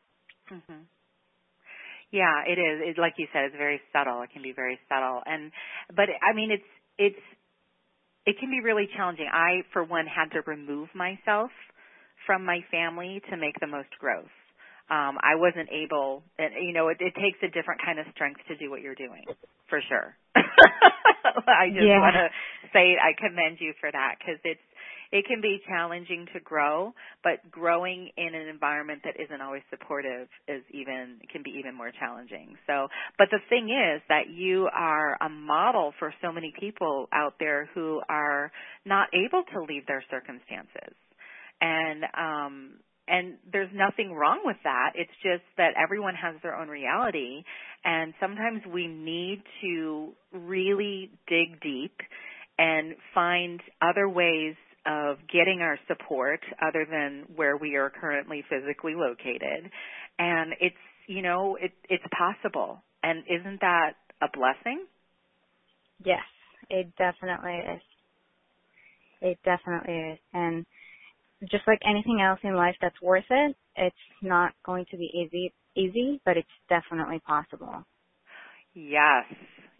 Mhm. 0.51 0.87
Yeah, 2.11 2.43
it 2.47 2.59
is. 2.59 2.95
It, 2.95 2.99
like 2.99 3.15
you 3.17 3.27
said, 3.33 3.45
it's 3.45 3.55
very 3.55 3.79
subtle. 3.93 4.21
It 4.21 4.31
can 4.33 4.43
be 4.43 4.53
very 4.53 4.79
subtle, 4.89 5.21
and 5.25 5.51
but 5.95 6.07
I 6.11 6.35
mean, 6.35 6.51
it's 6.51 6.69
it's 6.97 7.23
it 8.25 8.35
can 8.39 8.49
be 8.51 8.61
really 8.61 8.87
challenging. 8.95 9.27
I, 9.31 9.63
for 9.73 9.83
one, 9.83 10.05
had 10.05 10.31
to 10.35 10.41
remove 10.45 10.89
myself 10.93 11.51
from 12.27 12.45
my 12.45 12.59
family 12.69 13.21
to 13.31 13.37
make 13.37 13.59
the 13.59 13.67
most 13.67 13.89
growth. 13.99 14.29
Um, 14.91 15.17
I 15.23 15.35
wasn't 15.39 15.69
able, 15.71 16.23
and 16.37 16.51
you 16.61 16.73
know, 16.73 16.89
it, 16.89 16.97
it 16.99 17.15
takes 17.15 17.39
a 17.43 17.47
different 17.47 17.81
kind 17.83 17.97
of 17.99 18.05
strength 18.13 18.41
to 18.49 18.57
do 18.57 18.69
what 18.69 18.81
you're 18.81 18.95
doing, 18.99 19.23
for 19.69 19.79
sure. 19.87 20.15
I 20.35 21.71
just 21.71 21.87
Yeah. 21.87 21.99
want 21.99 22.15
to 22.15 22.27
say 22.73 22.99
I 22.99 23.15
commend 23.17 23.57
you 23.59 23.73
for 23.79 23.89
that 23.91 24.15
because 24.19 24.39
it's 24.43 24.61
it 25.11 25.25
can 25.25 25.41
be 25.41 25.61
challenging 25.67 26.25
to 26.33 26.39
grow, 26.39 26.93
but 27.23 27.51
growing 27.51 28.09
in 28.15 28.33
an 28.33 28.47
environment 28.47 29.01
that 29.03 29.19
isn't 29.19 29.41
always 29.41 29.63
supportive 29.69 30.27
is 30.47 30.63
even 30.71 31.19
can 31.31 31.43
be 31.43 31.51
even 31.59 31.75
more 31.75 31.91
challenging. 31.99 32.55
So, 32.65 32.87
but 33.17 33.27
the 33.29 33.39
thing 33.49 33.69
is 33.69 34.01
that 34.07 34.29
you 34.29 34.69
are 34.73 35.17
a 35.21 35.29
model 35.29 35.93
for 35.99 36.13
so 36.21 36.31
many 36.31 36.53
people 36.57 37.07
out 37.13 37.33
there 37.39 37.69
who 37.73 38.01
are 38.09 38.51
not 38.85 39.09
able 39.13 39.43
to 39.53 39.63
leave 39.63 39.85
their 39.85 40.03
circumstances. 40.09 40.95
And 41.59 42.03
um 42.17 42.73
and 43.07 43.33
there's 43.51 43.69
nothing 43.73 44.13
wrong 44.13 44.39
with 44.45 44.57
that. 44.63 44.91
It's 44.95 45.11
just 45.21 45.43
that 45.57 45.73
everyone 45.75 46.15
has 46.15 46.35
their 46.41 46.55
own 46.55 46.69
reality 46.69 47.43
and 47.83 48.13
sometimes 48.19 48.61
we 48.71 48.87
need 48.87 49.43
to 49.61 50.13
really 50.31 51.11
dig 51.27 51.59
deep 51.61 51.99
and 52.57 52.95
find 53.13 53.59
other 53.81 54.07
ways 54.07 54.55
of 54.85 55.17
getting 55.31 55.59
our 55.61 55.77
support 55.87 56.39
other 56.61 56.85
than 56.89 57.25
where 57.35 57.57
we 57.57 57.75
are 57.75 57.89
currently 57.89 58.43
physically 58.49 58.93
located. 58.95 59.69
And 60.19 60.53
it's, 60.59 60.75
you 61.07 61.21
know, 61.21 61.57
it, 61.61 61.71
it's 61.89 62.03
possible. 62.17 62.83
And 63.03 63.23
isn't 63.29 63.61
that 63.61 63.93
a 64.21 64.27
blessing? 64.33 64.85
Yes, 66.03 66.23
it 66.69 66.91
definitely 66.97 67.57
is. 67.75 67.81
It 69.21 69.39
definitely 69.45 70.13
is. 70.13 70.19
And 70.33 70.65
just 71.49 71.63
like 71.67 71.79
anything 71.87 72.21
else 72.21 72.39
in 72.43 72.55
life 72.55 72.75
that's 72.81 73.01
worth 73.01 73.25
it, 73.29 73.55
it's 73.75 73.95
not 74.21 74.53
going 74.65 74.85
to 74.91 74.97
be 74.97 75.09
easy 75.13 75.53
easy, 75.75 76.21
but 76.25 76.37
it's 76.37 76.47
definitely 76.69 77.19
possible. 77.19 77.85
Yes. 78.73 79.25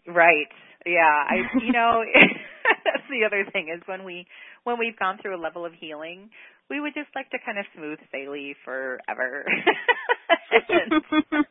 Right. 0.06 0.48
Yeah. 0.86 1.24
I 1.28 1.36
you 1.60 1.72
know 1.76 2.02
that's 2.84 3.08
the 3.10 3.24
other 3.26 3.44
thing 3.52 3.68
is 3.74 3.82
when 3.86 4.04
we 4.04 4.26
when 4.64 4.78
we've 4.78 4.98
gone 4.98 5.18
through 5.20 5.36
a 5.36 5.42
level 5.42 5.64
of 5.66 5.72
healing, 5.78 6.30
we 6.70 6.80
would 6.80 6.94
just 6.94 7.08
like 7.14 7.30
to 7.30 7.38
kind 7.44 7.58
of 7.58 7.66
smooth 7.76 7.98
sail 8.10 8.34
forever. 8.64 9.44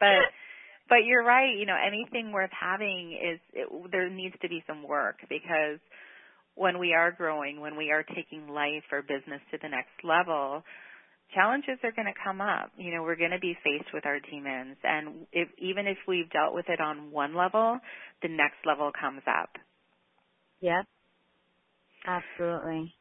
but 0.00 0.22
but 0.88 1.04
you're 1.04 1.24
right, 1.24 1.56
you 1.58 1.66
know, 1.66 1.76
anything 1.76 2.32
worth 2.32 2.50
having 2.58 3.12
is 3.12 3.40
it, 3.52 3.68
there 3.90 4.08
needs 4.08 4.36
to 4.42 4.48
be 4.48 4.62
some 4.66 4.82
work 4.86 5.18
because 5.28 5.80
when 6.54 6.78
we 6.78 6.94
are 6.94 7.12
growing, 7.12 7.60
when 7.60 7.76
we 7.76 7.90
are 7.90 8.04
taking 8.14 8.48
life 8.48 8.84
or 8.92 9.02
business 9.02 9.40
to 9.50 9.58
the 9.62 9.68
next 9.68 9.92
level, 10.04 10.62
challenges 11.34 11.78
are 11.82 11.92
going 11.92 12.06
to 12.06 12.18
come 12.22 12.40
up. 12.40 12.70
You 12.76 12.94
know, 12.94 13.02
we're 13.02 13.16
going 13.16 13.32
to 13.32 13.38
be 13.38 13.56
faced 13.64 13.92
with 13.92 14.06
our 14.06 14.18
demons, 14.20 14.76
and 14.82 15.26
if 15.32 15.48
even 15.58 15.86
if 15.86 15.98
we've 16.06 16.30
dealt 16.30 16.54
with 16.54 16.66
it 16.68 16.80
on 16.80 17.10
one 17.10 17.34
level, 17.34 17.78
the 18.22 18.28
next 18.28 18.64
level 18.64 18.90
comes 18.98 19.22
up. 19.26 19.50
Yep. 20.60 20.86
Absolutely. 22.06 22.94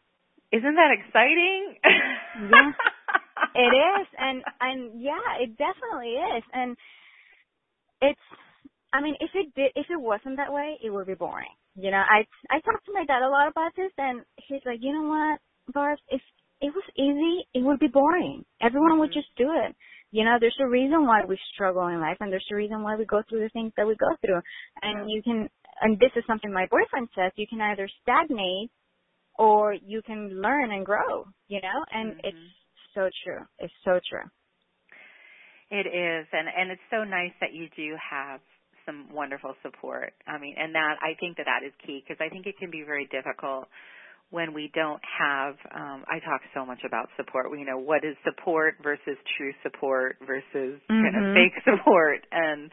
Isn't 0.52 0.76
that 0.76 0.92
exciting? 0.92 1.76
Yeah. 1.84 2.72
it 3.56 3.74
is, 3.74 4.08
and 4.18 4.44
and 4.62 5.02
yeah, 5.02 5.42
it 5.42 5.58
definitely 5.58 6.16
is, 6.16 6.44
and 6.54 6.78
it's. 8.02 8.20
I 8.94 9.02
mean, 9.02 9.16
if 9.20 9.30
it 9.36 9.54
did, 9.56 9.72
if 9.76 9.88
it 9.90 10.00
wasn't 10.00 10.38
that 10.38 10.54
way, 10.54 10.78
it 10.84 10.90
would 10.90 11.08
be 11.08 11.16
boring. 11.16 11.52
You 11.76 11.92
know, 11.92 12.02
I 12.02 12.26
I 12.50 12.60
talked 12.62 12.86
to 12.86 12.94
my 12.94 13.06
dad 13.06 13.22
a 13.22 13.30
lot 13.30 13.50
about 13.50 13.72
this, 13.76 13.92
and 13.98 14.22
he's 14.48 14.62
like, 14.66 14.80
you 14.82 14.94
know 14.94 15.10
what, 15.10 15.40
Barb, 15.74 16.00
if 16.10 16.22
it 16.62 16.74
was 16.74 16.84
easy, 16.96 17.48
it 17.54 17.64
would 17.64 17.80
be 17.80 17.88
boring. 17.88 18.46
Everyone 18.62 18.92
mm-hmm. 18.92 19.00
would 19.02 19.14
just 19.14 19.30
do 19.38 19.52
it. 19.52 19.76
You 20.12 20.24
know, 20.24 20.38
there's 20.40 20.58
a 20.62 20.68
reason 20.68 21.06
why 21.06 21.22
we 21.28 21.38
struggle 21.54 21.88
in 21.88 22.00
life, 22.00 22.18
and 22.22 22.32
there's 22.32 22.48
a 22.52 22.56
reason 22.56 22.84
why 22.84 22.96
we 22.96 23.06
go 23.06 23.22
through 23.28 23.42
the 23.42 23.50
things 23.50 23.74
that 23.76 23.88
we 23.88 23.96
go 23.96 24.16
through. 24.22 24.40
And 24.82 25.10
you 25.10 25.22
can, 25.22 25.50
and 25.82 26.00
this 26.00 26.12
is 26.16 26.24
something 26.26 26.54
my 26.54 26.68
boyfriend 26.72 27.10
says, 27.16 27.32
you 27.36 27.48
can 27.48 27.60
either 27.60 27.90
stagnate 28.02 28.72
or 29.38 29.74
you 29.74 30.02
can 30.06 30.42
learn 30.42 30.72
and 30.72 30.86
grow. 30.86 31.26
You 31.48 31.60
know, 31.62 31.80
and 31.92 32.12
mm-hmm. 32.12 32.28
it's 32.28 32.46
so 32.94 33.10
true. 33.26 33.44
It's 33.60 33.74
so 33.84 34.00
true. 34.10 34.24
It 35.72 35.90
is, 35.90 36.28
and 36.32 36.48
and 36.48 36.72
it's 36.72 36.88
so 36.92 37.04
nice 37.04 37.34
that 37.42 37.54
you 37.54 37.68
do 37.76 37.98
have 38.00 38.40
some 38.86 39.10
wonderful 39.12 39.56
support. 39.64 40.14
I 40.28 40.38
mean, 40.38 40.56
and 40.58 40.74
that 40.76 40.96
I 41.02 41.18
think 41.20 41.38
that 41.38 41.50
that 41.50 41.66
is 41.66 41.74
key 41.86 42.04
because 42.06 42.22
I 42.24 42.30
think 42.30 42.46
it 42.46 42.58
can 42.58 42.70
be 42.70 42.84
very 42.86 43.10
difficult 43.12 43.68
when 44.32 44.54
we 44.54 44.72
don't 44.74 45.02
have 45.20 45.56
um 45.74 46.04
I 46.08 46.20
talk 46.20 46.42
so 46.54 46.66
much 46.66 46.82
about 46.86 47.10
support. 47.18 47.52
We 47.52 47.60
you 47.60 47.66
know 47.66 47.78
what 47.78 48.04
is 48.04 48.16
support 48.24 48.76
versus 48.82 49.18
true 49.38 49.54
support 49.64 50.18
versus 50.26 50.80
mm-hmm. 50.90 51.02
kind 51.02 51.16
of 51.16 51.24
mm-hmm. 51.24 51.36
fake 51.36 51.64
support 51.70 52.26
and 52.32 52.72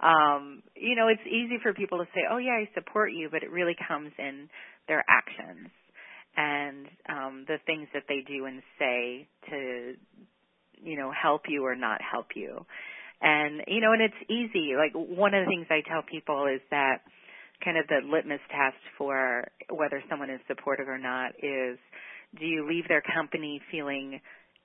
um 0.00 0.62
you 0.76 0.96
know 0.96 1.08
it's 1.08 1.26
easy 1.26 1.58
for 1.62 1.72
people 1.72 1.98
to 1.98 2.04
say, 2.14 2.22
"Oh 2.30 2.38
yeah, 2.38 2.52
I 2.52 2.68
support 2.74 3.12
you," 3.12 3.28
but 3.30 3.42
it 3.42 3.50
really 3.50 3.76
comes 3.88 4.12
in 4.18 4.48
their 4.88 5.04
actions 5.08 5.70
and 6.36 6.86
um 7.08 7.44
the 7.48 7.56
things 7.66 7.88
that 7.94 8.04
they 8.08 8.20
do 8.26 8.46
and 8.46 8.62
say 8.78 9.28
to 9.50 9.94
you 10.82 10.96
know 10.96 11.10
help 11.10 11.42
you 11.48 11.64
or 11.64 11.76
not 11.76 12.00
help 12.00 12.28
you. 12.34 12.66
And 13.22 13.62
you 13.66 13.80
know, 13.80 13.92
and 13.92 14.00
it's 14.02 14.30
easy. 14.30 14.72
Like 14.76 14.92
one 14.94 15.34
of 15.34 15.44
the 15.44 15.50
things 15.50 15.66
I 15.70 15.82
tell 15.86 16.02
people 16.02 16.46
is 16.46 16.60
that 16.70 17.02
kind 17.64 17.76
of 17.78 17.86
the 17.88 18.00
litmus 18.04 18.40
test 18.50 18.80
for 18.98 19.46
whether 19.70 20.02
someone 20.08 20.30
is 20.30 20.40
supportive 20.48 20.88
or 20.88 20.98
not 20.98 21.30
is 21.42 21.78
do 22.38 22.46
you 22.46 22.68
leave 22.68 22.86
their 22.88 23.02
company 23.02 23.60
feeling 23.70 24.20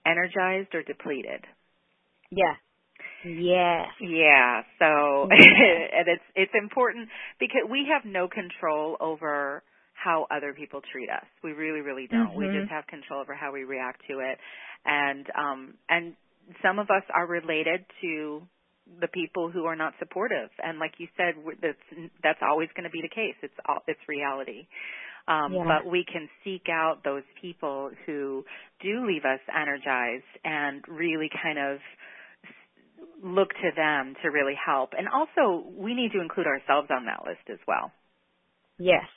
energized 0.06 0.74
or 0.74 0.84
depleted? 0.84 1.44
Yeah. 2.32 2.56
Yes. 3.26 3.88
Yeah. 4.00 4.62
So 4.80 5.24
and 5.32 6.08
it's 6.08 6.24
it's 6.36 6.52
important 6.54 7.10
because 7.40 7.62
we 7.70 7.88
have 7.92 8.10
no 8.10 8.28
control 8.28 8.98
over 9.00 9.64
how 9.94 10.28
other 10.30 10.54
people 10.54 10.82
treat 10.92 11.10
us. 11.10 11.26
We 11.44 11.54
really, 11.54 11.82
really 11.82 12.08
don't. 12.08 12.30
Mm-hmm. 12.30 12.38
We 12.38 12.60
just 12.60 12.70
have 12.70 12.86
control 12.88 13.22
over 13.22 13.34
how 13.34 13.52
we 13.52 13.64
react 13.64 14.02
to 14.10 14.20
it. 14.20 14.38
And 14.86 15.26
um 15.38 15.74
and 15.90 16.14
some 16.62 16.78
of 16.78 16.90
us 16.90 17.04
are 17.14 17.26
related 17.26 17.86
to 18.02 18.42
the 19.02 19.08
people 19.08 19.50
who 19.52 19.66
are 19.66 19.76
not 19.76 19.94
supportive. 20.00 20.50
And 20.64 20.80
like 20.80 20.94
you 20.98 21.08
said, 21.18 21.36
that's 21.62 22.10
that's 22.24 22.40
always 22.42 22.70
going 22.76 22.86
to 22.86 22.90
be 22.90 23.02
the 23.02 23.10
case. 23.10 23.36
It's 23.42 23.54
all, 23.68 23.82
it's 23.88 24.00
reality. 24.08 24.68
Um, 25.28 25.54
yeah. 25.54 25.64
But 25.66 25.90
we 25.90 26.06
can 26.06 26.30
seek 26.44 26.70
out 26.70 27.04
those 27.04 27.24
people 27.42 27.90
who 28.06 28.46
do 28.82 29.08
leave 29.08 29.26
us 29.26 29.40
energized 29.50 30.30
and 30.44 30.84
really 30.88 31.30
kind 31.42 31.58
of 31.58 31.80
look 33.24 33.50
to 33.50 33.70
them 33.76 34.14
to 34.22 34.30
really 34.30 34.54
help. 34.54 34.92
And 34.98 35.08
also, 35.08 35.66
we 35.76 35.96
need 35.96 36.12
to 36.14 36.22
include 36.22 36.46
ourselves 36.46 36.90
on 36.92 37.06
that 37.06 37.26
list 37.26 37.50
as 37.52 37.60
well. 37.68 37.92
Yes, 38.78 39.08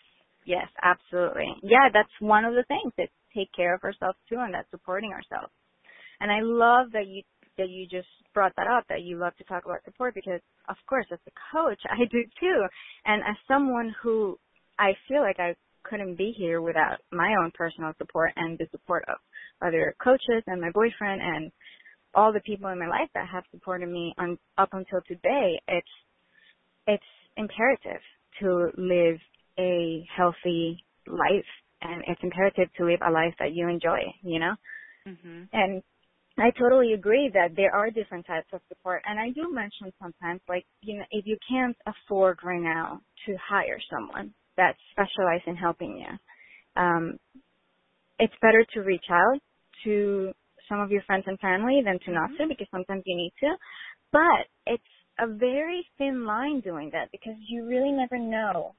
yes, 0.46 0.66
absolutely. 0.82 1.48
Yeah, 1.62 1.90
that's 1.92 2.08
one 2.20 2.44
of 2.44 2.54
the 2.54 2.64
things 2.68 2.92
that 2.96 3.10
take 3.36 3.52
care 3.54 3.74
of 3.74 3.82
ourselves 3.82 4.16
too, 4.28 4.38
and 4.38 4.54
that's 4.54 4.70
supporting 4.70 5.12
ourselves. 5.12 5.52
And 6.20 6.32
I 6.32 6.40
love 6.42 6.92
that 6.92 7.06
you 7.06 7.22
that 7.58 7.68
you 7.68 7.86
just 7.86 8.08
brought 8.34 8.52
that 8.56 8.66
up 8.66 8.84
that 8.88 9.02
you 9.02 9.18
love 9.18 9.36
to 9.36 9.44
talk 9.44 9.64
about 9.64 9.84
support 9.84 10.14
because 10.14 10.40
of 10.68 10.76
course 10.88 11.06
as 11.12 11.18
a 11.26 11.30
coach 11.52 11.80
I 11.90 12.04
do 12.10 12.24
too. 12.40 12.62
And 13.04 13.22
as 13.22 13.36
someone 13.46 13.94
who 14.02 14.38
I 14.78 14.92
feel 15.08 15.20
like 15.20 15.38
I 15.38 15.54
couldn't 15.84 16.16
be 16.16 16.34
here 16.36 16.60
without 16.60 16.98
my 17.12 17.34
own 17.40 17.50
personal 17.54 17.92
support 17.98 18.32
and 18.36 18.58
the 18.58 18.66
support 18.70 19.04
of 19.08 19.16
other 19.66 19.94
coaches 20.02 20.42
and 20.46 20.60
my 20.60 20.70
boyfriend 20.70 21.20
and 21.22 21.52
all 22.14 22.32
the 22.32 22.40
people 22.40 22.68
in 22.70 22.78
my 22.78 22.86
life 22.88 23.08
that 23.14 23.28
have 23.30 23.44
supported 23.50 23.88
me 23.88 24.14
on 24.18 24.38
up 24.56 24.70
until 24.72 25.00
today, 25.06 25.60
it's 25.68 25.88
it's 26.86 27.02
imperative 27.36 28.00
to 28.40 28.70
live 28.76 29.18
a 29.58 30.06
healthy 30.16 30.84
life 31.06 31.44
and 31.82 32.02
it's 32.06 32.20
imperative 32.22 32.68
to 32.76 32.84
live 32.84 33.00
a 33.06 33.10
life 33.10 33.34
that 33.38 33.52
you 33.52 33.68
enjoy, 33.68 34.00
you 34.22 34.38
know? 34.38 34.54
Mm-hmm. 35.06 35.42
And 35.52 35.82
I 36.38 36.50
totally 36.50 36.92
agree 36.92 37.30
that 37.34 37.56
there 37.56 37.74
are 37.74 37.90
different 37.90 38.26
types 38.26 38.46
of 38.52 38.60
support. 38.68 39.02
And 39.06 39.18
I 39.18 39.30
do 39.30 39.52
mention 39.52 39.92
sometimes, 40.00 40.40
like, 40.48 40.64
you 40.82 40.98
know, 40.98 41.04
if 41.10 41.26
you 41.26 41.36
can't 41.48 41.76
afford 41.86 42.38
right 42.44 42.60
now 42.60 43.00
to 43.26 43.36
hire 43.36 43.78
someone 43.90 44.32
that 44.56 44.76
specializes 44.92 45.46
in 45.46 45.56
helping 45.56 45.98
you, 45.98 46.82
um, 46.82 47.18
it's 48.18 48.34
better 48.40 48.64
to 48.74 48.80
reach 48.80 49.04
out 49.10 49.38
to 49.84 50.32
some 50.68 50.80
of 50.80 50.90
your 50.90 51.02
friends 51.02 51.24
and 51.26 51.38
family 51.40 51.80
than 51.84 51.98
to 52.04 52.12
not 52.12 52.28
to 52.28 52.42
mm-hmm. 52.42 52.48
because 52.48 52.66
sometimes 52.70 53.02
you 53.06 53.16
need 53.16 53.32
to. 53.40 53.54
But 54.12 54.46
it's 54.66 54.82
a 55.18 55.26
very 55.26 55.86
thin 55.98 56.24
line 56.24 56.60
doing 56.60 56.90
that 56.92 57.10
because 57.10 57.34
you 57.48 57.66
really 57.66 57.92
never 57.92 58.18
know 58.18 58.74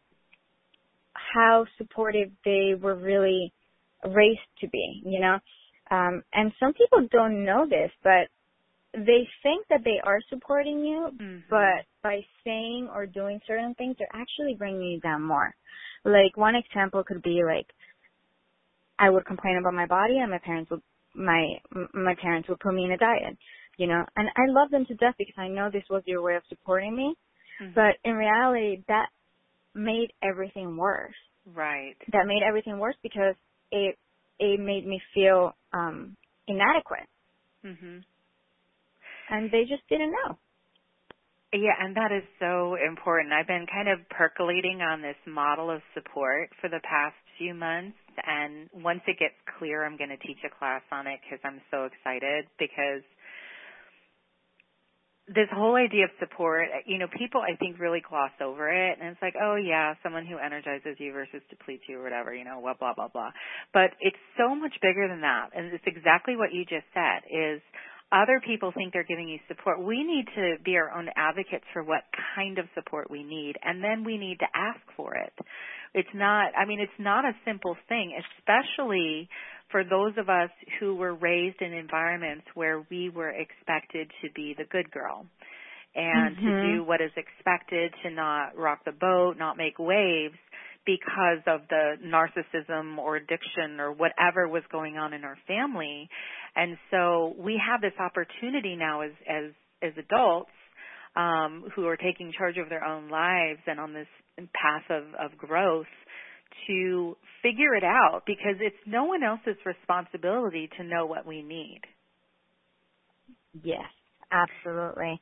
how 1.14 1.66
supportive 1.78 2.30
they 2.46 2.74
were 2.80 2.96
really 2.96 3.54
raised 4.06 4.40
to 4.62 4.70
be, 4.70 5.02
you 5.06 5.20
know? 5.20 5.40
Um, 5.92 6.24
and 6.34 6.52
some 6.60 6.74
people 6.74 7.08
don't 7.12 7.44
know 7.44 7.66
this, 7.68 7.92
but 8.04 8.30
they 8.94 9.28
think 9.44 9.66
that 9.70 9.82
they 9.84 10.00
are 10.04 10.20
supporting 10.30 10.80
you, 10.80 11.10
mm-hmm. 11.14 11.38
but 11.50 11.86
by 12.04 12.22
saying 12.44 12.90
or 12.94 13.06
doing 13.06 13.40
certain 13.48 13.74
things, 13.76 13.96
they're 13.98 14.08
actually 14.14 14.56
bringing 14.58 14.82
you 14.82 15.00
down 15.00 15.24
more. 15.24 15.54
Like 16.06 16.36
one 16.36 16.56
example 16.56 17.04
could 17.06 17.22
be 17.22 17.42
like, 17.46 17.68
I 18.98 19.10
would 19.10 19.26
complain 19.26 19.58
about 19.58 19.74
my 19.74 19.86
body, 19.86 20.18
and 20.18 20.32
my 20.32 20.40
parents 20.40 20.70
would 20.72 20.82
my 21.16 21.60
my 21.94 22.16
parents 22.22 22.48
would 22.50 22.60
put 22.60 22.74
me 22.74 22.86
in 22.86 22.92
a 22.92 22.98
diet, 22.98 23.38
you 23.78 23.88
know. 23.88 24.04
And 24.16 24.28
I 24.36 24.42
love 24.48 24.72
them 24.72 24.86
to 24.86 24.96
death 24.96 25.16
because 25.18 25.36
I 25.38 25.48
know 25.48 25.70
this 25.72 25.84
was 25.90 26.04
your 26.06 26.22
way 26.22 26.36
of 26.36 26.44
supporting 26.50 26.96
me, 26.96 27.16
mm-hmm. 27.62 27.74
but 27.74 27.98
in 28.04 28.16
reality, 28.16 28.84
that 28.88 29.08
made 29.74 30.10
everything 30.24 30.78
worse. 30.78 31.16
Right. 31.54 31.96
That 32.12 32.28
made 32.28 32.42
everything 32.48 32.78
worse 32.80 32.96
because 33.02 33.36
it 33.72 33.98
it 34.40 34.60
made 34.60 34.86
me 34.86 35.02
feel 35.14 35.54
um 35.74 36.18
inadequate. 36.48 37.08
Mhm. 37.66 38.04
And 39.30 39.52
they 39.52 39.66
just 39.66 39.88
didn't 39.90 40.12
know. 40.12 40.38
Yeah, 41.54 41.76
and 41.80 41.96
that 41.98 42.12
is 42.12 42.26
so 42.40 42.76
important. 42.76 43.34
I've 43.34 43.48
been 43.48 43.68
kind 43.72 43.88
of 43.90 44.00
percolating 44.10 44.82
on 44.84 45.02
this 45.02 45.18
model 45.28 45.72
of 45.72 45.82
support 45.96 46.52
for 46.62 46.70
the 46.70 46.82
past 46.84 47.16
few 47.40 47.56
months 47.56 47.98
and 48.28 48.70
once 48.74 49.02
it 49.08 49.20
gets 49.20 49.36
clear 49.60 49.86
I'm 49.86 49.98
going 49.98 50.12
to 50.12 50.18
teach 50.18 50.40
a 50.46 50.52
class 50.60 50.84
on 50.92 51.08
it 51.08 51.22
cuz 51.30 51.40
I'm 51.46 51.62
so 51.72 51.86
excited 51.86 52.48
because 52.60 53.04
this 55.30 55.48
whole 55.54 55.76
idea 55.76 56.06
of 56.06 56.12
support, 56.20 56.66
you 56.86 56.98
know, 56.98 57.06
people 57.18 57.42
I 57.42 57.56
think 57.58 57.80
really 57.80 58.02
gloss 58.02 58.32
over 58.42 58.70
it 58.70 58.98
and 59.00 59.10
it's 59.10 59.22
like, 59.22 59.36
oh 59.40 59.56
yeah, 59.56 59.94
someone 60.02 60.26
who 60.26 60.38
energizes 60.38 60.98
you 60.98 61.14
versus 61.14 61.42
depletes 61.50 61.84
you 61.88 62.00
or 62.00 62.04
whatever, 62.04 62.34
you 62.34 62.44
know, 62.44 62.60
blah 62.62 62.74
blah 62.74 62.94
blah 62.96 63.10
blah. 63.10 63.30
But 63.74 63.94
it's 64.02 64.18
so 64.38 64.56
much 64.56 64.74
bigger 64.82 65.08
than 65.08 65.22
that. 65.22 65.50
And 65.56 65.72
it's 65.72 65.86
exactly 65.86 66.36
what 66.36 66.52
you 66.52 66.66
just 66.66 66.90
said 66.94 67.30
is 67.30 67.62
other 68.12 68.42
people 68.42 68.74
think 68.74 68.92
they're 68.92 69.06
giving 69.06 69.30
you 69.30 69.38
support. 69.48 69.78
We 69.80 70.04
need 70.04 70.26
to 70.34 70.56
be 70.66 70.78
our 70.78 70.90
own 70.98 71.10
advocates 71.16 71.66
for 71.74 71.84
what 71.84 72.02
kind 72.36 72.58
of 72.58 72.66
support 72.74 73.12
we 73.12 73.22
need 73.24 73.54
and 73.62 73.84
then 73.84 74.04
we 74.04 74.18
need 74.18 74.40
to 74.40 74.50
ask 74.56 74.82
for 74.98 75.14
it. 75.14 75.34
It's 75.94 76.10
not 76.16 76.58
I 76.58 76.66
mean, 76.66 76.80
it's 76.80 77.00
not 77.00 77.26
a 77.26 77.38
simple 77.46 77.78
thing, 77.88 78.18
especially 78.18 79.30
for 79.72 79.84
those 79.84 80.14
of 80.18 80.30
us 80.30 80.50
who 80.80 80.96
were 80.96 81.14
raised 81.14 81.62
in 81.62 81.74
environments 81.74 82.46
where 82.56 82.86
we 82.90 83.10
were 83.10 83.30
expected 83.30 84.10
to 84.22 84.32
be 84.36 84.56
the 84.58 84.66
good 84.66 84.90
girl 84.92 85.26
and 85.96 86.36
mm-hmm. 86.36 86.46
to 86.46 86.74
do 86.74 86.84
what 86.84 87.02
is 87.02 87.12
expected, 87.18 87.94
to 88.04 88.12
not 88.12 88.58
rock 88.58 88.80
the 88.86 88.92
boat, 88.92 89.36
not 89.38 89.58
make 89.58 89.80
waves 89.80 90.36
because 90.86 91.44
of 91.46 91.62
the 91.70 91.96
narcissism 92.06 92.98
or 92.98 93.18
addiction 93.18 93.80
or 93.80 93.92
whatever 93.92 94.48
was 94.48 94.64
going 94.72 94.98
on 94.98 95.14
in 95.14 95.24
our 95.24 95.38
family. 95.48 96.10
And 96.56 96.78
so 96.90 97.36
we 97.38 97.62
have 97.64 97.82
this 97.82 97.98
opportunity 98.00 98.76
now 98.76 99.02
as 99.02 99.12
as 99.28 99.52
as 99.82 99.94
adults 99.98 100.52
um, 101.16 101.66
who 101.76 101.88
are 101.88 101.98
taking 101.98 102.32
charge 102.38 102.58
of 102.58 102.70
their 102.70 102.84
own 102.84 103.10
lives 103.10 103.60
and 103.68 103.80
on 103.80 103.94
this 103.94 104.08
path 104.54 104.84
of, 104.90 105.04
of 105.20 105.38
growth 105.38 105.88
to 106.68 107.18
figure 107.44 107.76
it 107.76 107.84
out 107.84 108.22
because 108.28 108.56
it's 108.62 108.76
no 108.88 109.06
one 109.06 109.24
else's 109.24 109.58
responsibility 109.66 110.70
to 110.78 110.84
know 110.84 111.06
what 111.06 111.26
we 111.26 111.42
need. 111.44 111.82
Yes, 113.64 113.86
absolutely. 114.32 115.20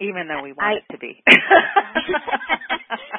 Even 0.00 0.28
though 0.28 0.42
we 0.42 0.52
want 0.52 0.68
I, 0.68 0.74
it 0.76 0.84
to 0.92 0.98
be. 0.98 1.22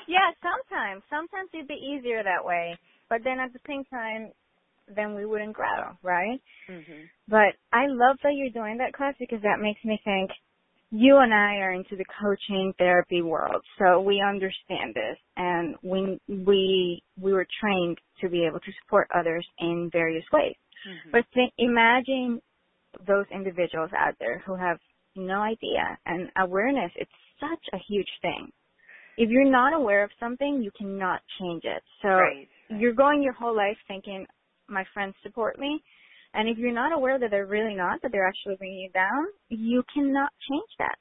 yeah, 0.08 0.32
sometimes. 0.42 1.04
Sometimes 1.10 1.50
it'd 1.54 1.68
be 1.68 1.74
easier 1.76 2.24
that 2.24 2.46
way. 2.46 2.78
But 3.10 3.24
then 3.24 3.40
at 3.40 3.54
the 3.54 3.60
same 3.68 3.84
time, 3.86 4.32
then 4.88 5.16
we 5.16 5.26
wouldn't 5.26 5.54
grow, 5.54 5.98
right? 6.04 6.40
Mhm. 6.70 7.10
But 7.28 7.56
I 7.72 7.86
love 7.88 8.18
that 8.24 8.34
you're 8.36 8.50
doing 8.52 8.78
that 8.80 8.94
class 8.94 9.16
because 9.20 9.42
that 9.44 9.60
makes 9.62 9.84
me 9.86 10.00
think 10.04 10.32
you 10.96 11.18
and 11.18 11.34
I 11.34 11.56
are 11.56 11.72
into 11.74 11.96
the 11.96 12.06
coaching 12.22 12.72
therapy 12.78 13.24
world, 13.24 13.64
so 13.80 14.00
we 14.00 14.22
understand 14.22 14.94
this, 14.94 15.18
and 15.36 15.76
we 15.82 16.20
we 16.30 17.02
we 17.20 17.34
were 17.34 17.48
trained 17.60 17.98
to 18.22 18.30
be 18.30 18.46
able 18.46 18.60
to 18.60 18.72
support 18.84 19.08
others 19.14 19.46
in 19.58 19.90
various 19.92 20.26
ways. 20.32 20.56
Mhm. 20.88 21.12
But 21.12 21.26
think, 21.34 21.52
imagine 21.58 22.40
those 23.08 23.26
individuals 23.32 23.92
out 23.98 24.16
there 24.20 24.40
who 24.46 24.56
have 24.56 24.80
no 25.16 25.42
idea, 25.42 25.98
and 26.06 26.32
awareness. 26.38 26.92
It's 26.96 27.12
such 27.40 27.66
a 27.74 27.80
huge 27.90 28.12
thing. 28.22 28.52
If 29.18 29.30
you're 29.30 29.50
not 29.50 29.74
aware 29.74 30.04
of 30.04 30.12
something, 30.20 30.62
you 30.62 30.72
cannot 30.78 31.22
change 31.40 31.66
it. 31.66 31.84
So 32.04 32.10
right. 32.10 32.48
you're 32.70 32.94
going 32.94 33.24
your 33.24 33.34
whole 33.34 33.56
life 33.56 33.78
thinking, 33.88 34.28
my 34.68 34.86
friends 34.94 35.16
support 35.24 35.58
me. 35.58 35.84
And 36.34 36.50
if 36.50 36.58
you're 36.58 36.74
not 36.74 36.92
aware 36.94 37.20
that 37.20 37.30
they're 37.32 37.46
really 37.46 37.76
not, 37.76 38.02
that 38.02 38.12
they're 38.12 38.28
actually 38.28 38.56
bringing 38.58 38.80
you 38.80 38.90
down, 38.92 39.26
you 39.50 39.84
cannot 39.94 40.32
change 40.50 40.72
that. 40.80 40.98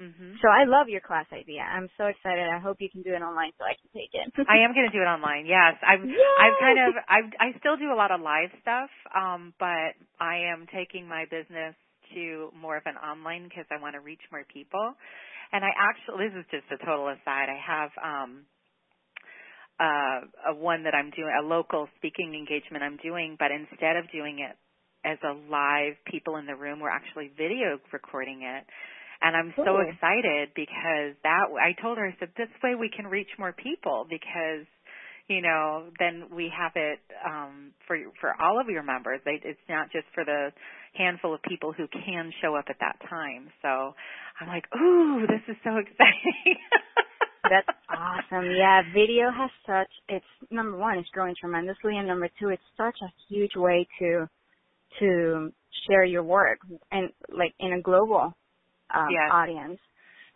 Mhm. 0.00 0.40
So 0.40 0.48
I 0.48 0.64
love 0.64 0.88
your 0.88 1.00
class 1.00 1.26
idea. 1.32 1.62
I'm 1.62 1.88
so 1.96 2.06
excited. 2.06 2.48
I 2.48 2.58
hope 2.58 2.80
you 2.80 2.90
can 2.90 3.02
do 3.02 3.14
it 3.14 3.22
online 3.22 3.52
so 3.58 3.64
I 3.64 3.74
can 3.74 3.90
take 3.94 4.10
it. 4.14 4.48
I 4.48 4.58
am 4.58 4.72
going 4.74 4.86
to 4.86 4.92
do 4.92 5.02
it 5.02 5.06
online. 5.06 5.46
Yes, 5.46 5.76
I've 5.82 6.04
Yay! 6.04 6.16
I've 6.40 6.58
kind 6.58 6.78
of 6.78 6.94
I've 7.08 7.30
I 7.38 7.58
still 7.58 7.76
do 7.76 7.92
a 7.92 7.94
lot 7.94 8.10
of 8.10 8.20
live 8.20 8.50
stuff, 8.60 8.90
um, 9.14 9.54
but 9.60 9.94
I 10.18 10.36
am 10.50 10.66
taking 10.72 11.06
my 11.06 11.26
business 11.26 11.76
to 12.14 12.50
more 12.54 12.76
of 12.76 12.86
an 12.86 12.96
online 12.96 13.44
because 13.44 13.66
I 13.70 13.76
want 13.80 13.94
to 13.94 14.00
reach 14.00 14.22
more 14.32 14.44
people. 14.44 14.94
And 15.52 15.64
I 15.64 15.70
actually 15.76 16.28
this 16.28 16.40
is 16.40 16.46
just 16.50 16.72
a 16.72 16.84
total 16.84 17.08
aside. 17.08 17.48
I 17.48 17.60
have 17.60 17.90
um 18.02 18.46
uh 19.78 20.50
a 20.50 20.54
one 20.54 20.82
that 20.84 20.94
I'm 20.94 21.10
doing 21.10 21.32
a 21.38 21.46
local 21.46 21.88
speaking 21.96 22.34
engagement 22.34 22.82
I'm 22.82 22.96
doing, 22.98 23.36
but 23.38 23.50
instead 23.52 23.96
of 23.96 24.10
doing 24.10 24.40
it 24.40 24.56
as 25.04 25.18
a 25.24 25.34
live 25.50 25.94
people 26.06 26.36
in 26.36 26.46
the 26.46 26.54
room, 26.54 26.80
we're 26.80 26.90
actually 26.90 27.30
video 27.36 27.78
recording 27.92 28.42
it. 28.42 28.64
And 29.22 29.36
I'm 29.36 29.54
so 29.56 29.78
excited 29.78 30.50
because 30.56 31.14
that 31.22 31.46
I 31.54 31.80
told 31.80 31.98
her 31.98 32.06
I 32.06 32.16
said 32.18 32.30
this 32.36 32.48
way 32.62 32.74
we 32.74 32.90
can 32.90 33.06
reach 33.06 33.28
more 33.38 33.52
people 33.52 34.04
because 34.10 34.66
you 35.28 35.40
know 35.40 35.90
then 36.00 36.26
we 36.34 36.50
have 36.50 36.72
it 36.74 36.98
um 37.24 37.70
for 37.86 37.96
for 38.20 38.34
all 38.42 38.60
of 38.60 38.66
your 38.68 38.82
members. 38.82 39.20
They, 39.24 39.38
it's 39.44 39.62
not 39.68 39.92
just 39.92 40.06
for 40.12 40.24
the 40.24 40.50
handful 40.94 41.34
of 41.34 41.42
people 41.42 41.72
who 41.72 41.86
can 41.86 42.32
show 42.42 42.56
up 42.56 42.64
at 42.68 42.76
that 42.80 42.98
time. 43.08 43.46
So 43.62 43.94
I'm 44.40 44.48
like, 44.48 44.66
"Ooh, 44.74 45.24
this 45.28 45.42
is 45.46 45.56
so 45.62 45.76
exciting." 45.78 46.58
That's 47.48 47.78
awesome. 47.90 48.50
Yeah, 48.56 48.82
video 48.94 49.30
has 49.30 49.50
such 49.66 49.90
it's 50.08 50.50
number 50.50 50.76
one, 50.76 50.98
it's 50.98 51.08
growing 51.10 51.34
tremendously 51.38 51.96
and 51.96 52.08
number 52.08 52.28
two, 52.40 52.48
it's 52.48 52.62
such 52.76 52.96
a 53.02 53.10
huge 53.28 53.54
way 53.56 53.86
to 54.00 54.28
to 55.00 55.52
share 55.88 56.04
your 56.04 56.22
work 56.22 56.58
and 56.90 57.10
like 57.28 57.54
in 57.60 57.74
a 57.74 57.80
global 57.82 58.32
um 58.94 59.08
Yes. 59.10 59.30
audience. 59.32 59.80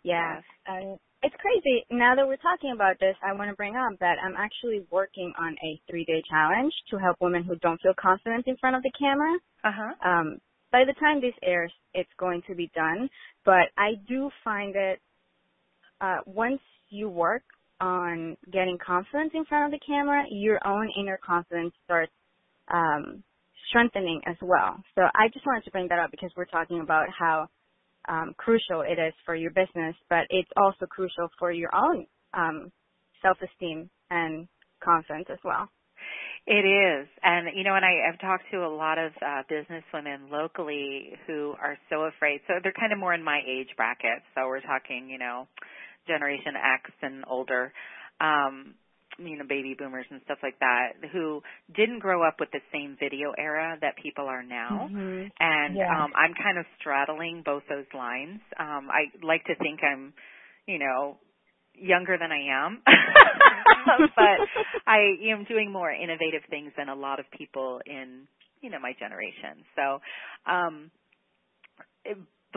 Yeah. 0.03 0.35
Yes. 0.35 0.43
And 0.67 0.99
it's 1.23 1.35
crazy. 1.41 1.85
Now 1.91 2.15
that 2.15 2.27
we're 2.27 2.37
talking 2.37 2.71
about 2.73 2.99
this, 2.99 3.15
I 3.23 3.33
want 3.33 3.49
to 3.49 3.55
bring 3.55 3.75
up 3.75 3.99
that 3.99 4.17
I'm 4.23 4.35
actually 4.37 4.85
working 4.91 5.33
on 5.39 5.53
a 5.63 5.81
three 5.89 6.05
day 6.05 6.21
challenge 6.29 6.73
to 6.91 6.97
help 6.97 7.17
women 7.21 7.43
who 7.43 7.55
don't 7.57 7.81
feel 7.81 7.95
confident 7.99 8.47
in 8.47 8.57
front 8.57 8.75
of 8.75 8.83
the 8.83 8.91
camera. 8.99 9.33
Uh-huh. 9.63 9.93
Um, 10.09 10.37
by 10.71 10.83
the 10.85 10.93
time 10.99 11.21
this 11.21 11.33
airs, 11.43 11.71
it's 11.93 12.09
going 12.19 12.41
to 12.47 12.55
be 12.55 12.69
done. 12.75 13.09
But 13.45 13.71
I 13.77 13.93
do 14.07 14.29
find 14.43 14.75
that 14.75 14.95
uh, 16.01 16.19
once 16.25 16.61
you 16.89 17.09
work 17.09 17.43
on 17.79 18.37
getting 18.51 18.77
confidence 18.85 19.31
in 19.33 19.45
front 19.45 19.73
of 19.73 19.79
the 19.79 19.85
camera, 19.85 20.23
your 20.29 20.59
own 20.65 20.89
inner 20.99 21.19
confidence 21.25 21.73
starts 21.85 22.11
um, 22.73 23.23
strengthening 23.69 24.21
as 24.27 24.35
well. 24.41 24.81
So 24.95 25.03
I 25.15 25.27
just 25.33 25.45
wanted 25.45 25.65
to 25.65 25.71
bring 25.71 25.87
that 25.89 25.99
up 25.99 26.11
because 26.11 26.31
we're 26.37 26.45
talking 26.45 26.81
about 26.81 27.07
how 27.17 27.47
um, 28.07 28.33
crucial 28.37 28.81
it 28.81 28.99
is 28.99 29.13
for 29.25 29.35
your 29.35 29.51
business, 29.51 29.95
but 30.09 30.25
it's 30.29 30.49
also 30.57 30.85
crucial 30.89 31.29
for 31.39 31.51
your 31.51 31.73
own 31.75 32.05
um, 32.33 32.71
self-esteem 33.21 33.89
and 34.09 34.47
confidence 34.83 35.27
as 35.31 35.39
well. 35.43 35.69
It 36.47 36.65
is. 36.65 37.07
And 37.23 37.49
you 37.55 37.63
know, 37.63 37.75
and 37.75 37.85
I, 37.85 38.09
I've 38.09 38.19
talked 38.19 38.45
to 38.51 38.65
a 38.65 38.71
lot 38.71 38.97
of 38.97 39.11
uh 39.21 39.43
business 39.49 39.83
women 39.93 40.29
locally 40.31 41.11
who 41.27 41.53
are 41.61 41.77
so 41.89 42.03
afraid. 42.03 42.41
So 42.47 42.55
they're 42.63 42.73
kind 42.79 42.93
of 42.93 42.99
more 42.99 43.13
in 43.13 43.23
my 43.23 43.41
age 43.47 43.67
bracket. 43.75 44.23
So 44.33 44.47
we're 44.47 44.61
talking, 44.61 45.09
you 45.09 45.19
know, 45.19 45.47
generation 46.07 46.53
X 46.55 46.91
and 47.01 47.25
older. 47.29 47.73
Um 48.21 48.75
you 49.17 49.37
know, 49.37 49.45
baby 49.47 49.75
boomers 49.77 50.05
and 50.11 50.21
stuff 50.25 50.39
like 50.43 50.59
that 50.59 50.93
who 51.11 51.41
didn't 51.75 51.99
grow 51.99 52.27
up 52.27 52.35
with 52.39 52.49
the 52.51 52.61
same 52.71 52.97
video 52.99 53.31
era 53.37 53.77
that 53.81 53.95
people 54.01 54.25
are 54.25 54.43
now. 54.43 54.91
Mhm. 54.91 55.31
And 55.39 55.79
Yeah. 55.79 55.89
um 55.89 56.13
I'm 56.15 56.33
kind 56.35 56.57
of 56.57 56.65
straddling 56.79 57.43
both 57.45 57.63
those 57.69 57.85
lines. 57.93 58.41
Um 58.59 58.89
I 58.91 59.11
like 59.25 59.43
to 59.45 59.55
think 59.55 59.81
I'm, 59.83 60.13
you 60.67 60.79
know, 60.79 61.17
younger 61.75 62.17
than 62.17 62.31
I 62.31 62.65
am. 62.65 62.81
but 64.15 64.39
I 64.87 64.99
am 65.31 65.45
doing 65.45 65.71
more 65.71 65.91
innovative 65.91 66.43
things 66.49 66.71
than 66.77 66.89
a 66.89 66.95
lot 66.95 67.19
of 67.19 67.25
people 67.37 67.81
in, 67.85 68.27
you 68.61 68.69
know, 68.69 68.79
my 68.79 68.93
generation. 68.99 69.63
So, 69.75 70.01
um 70.51 70.91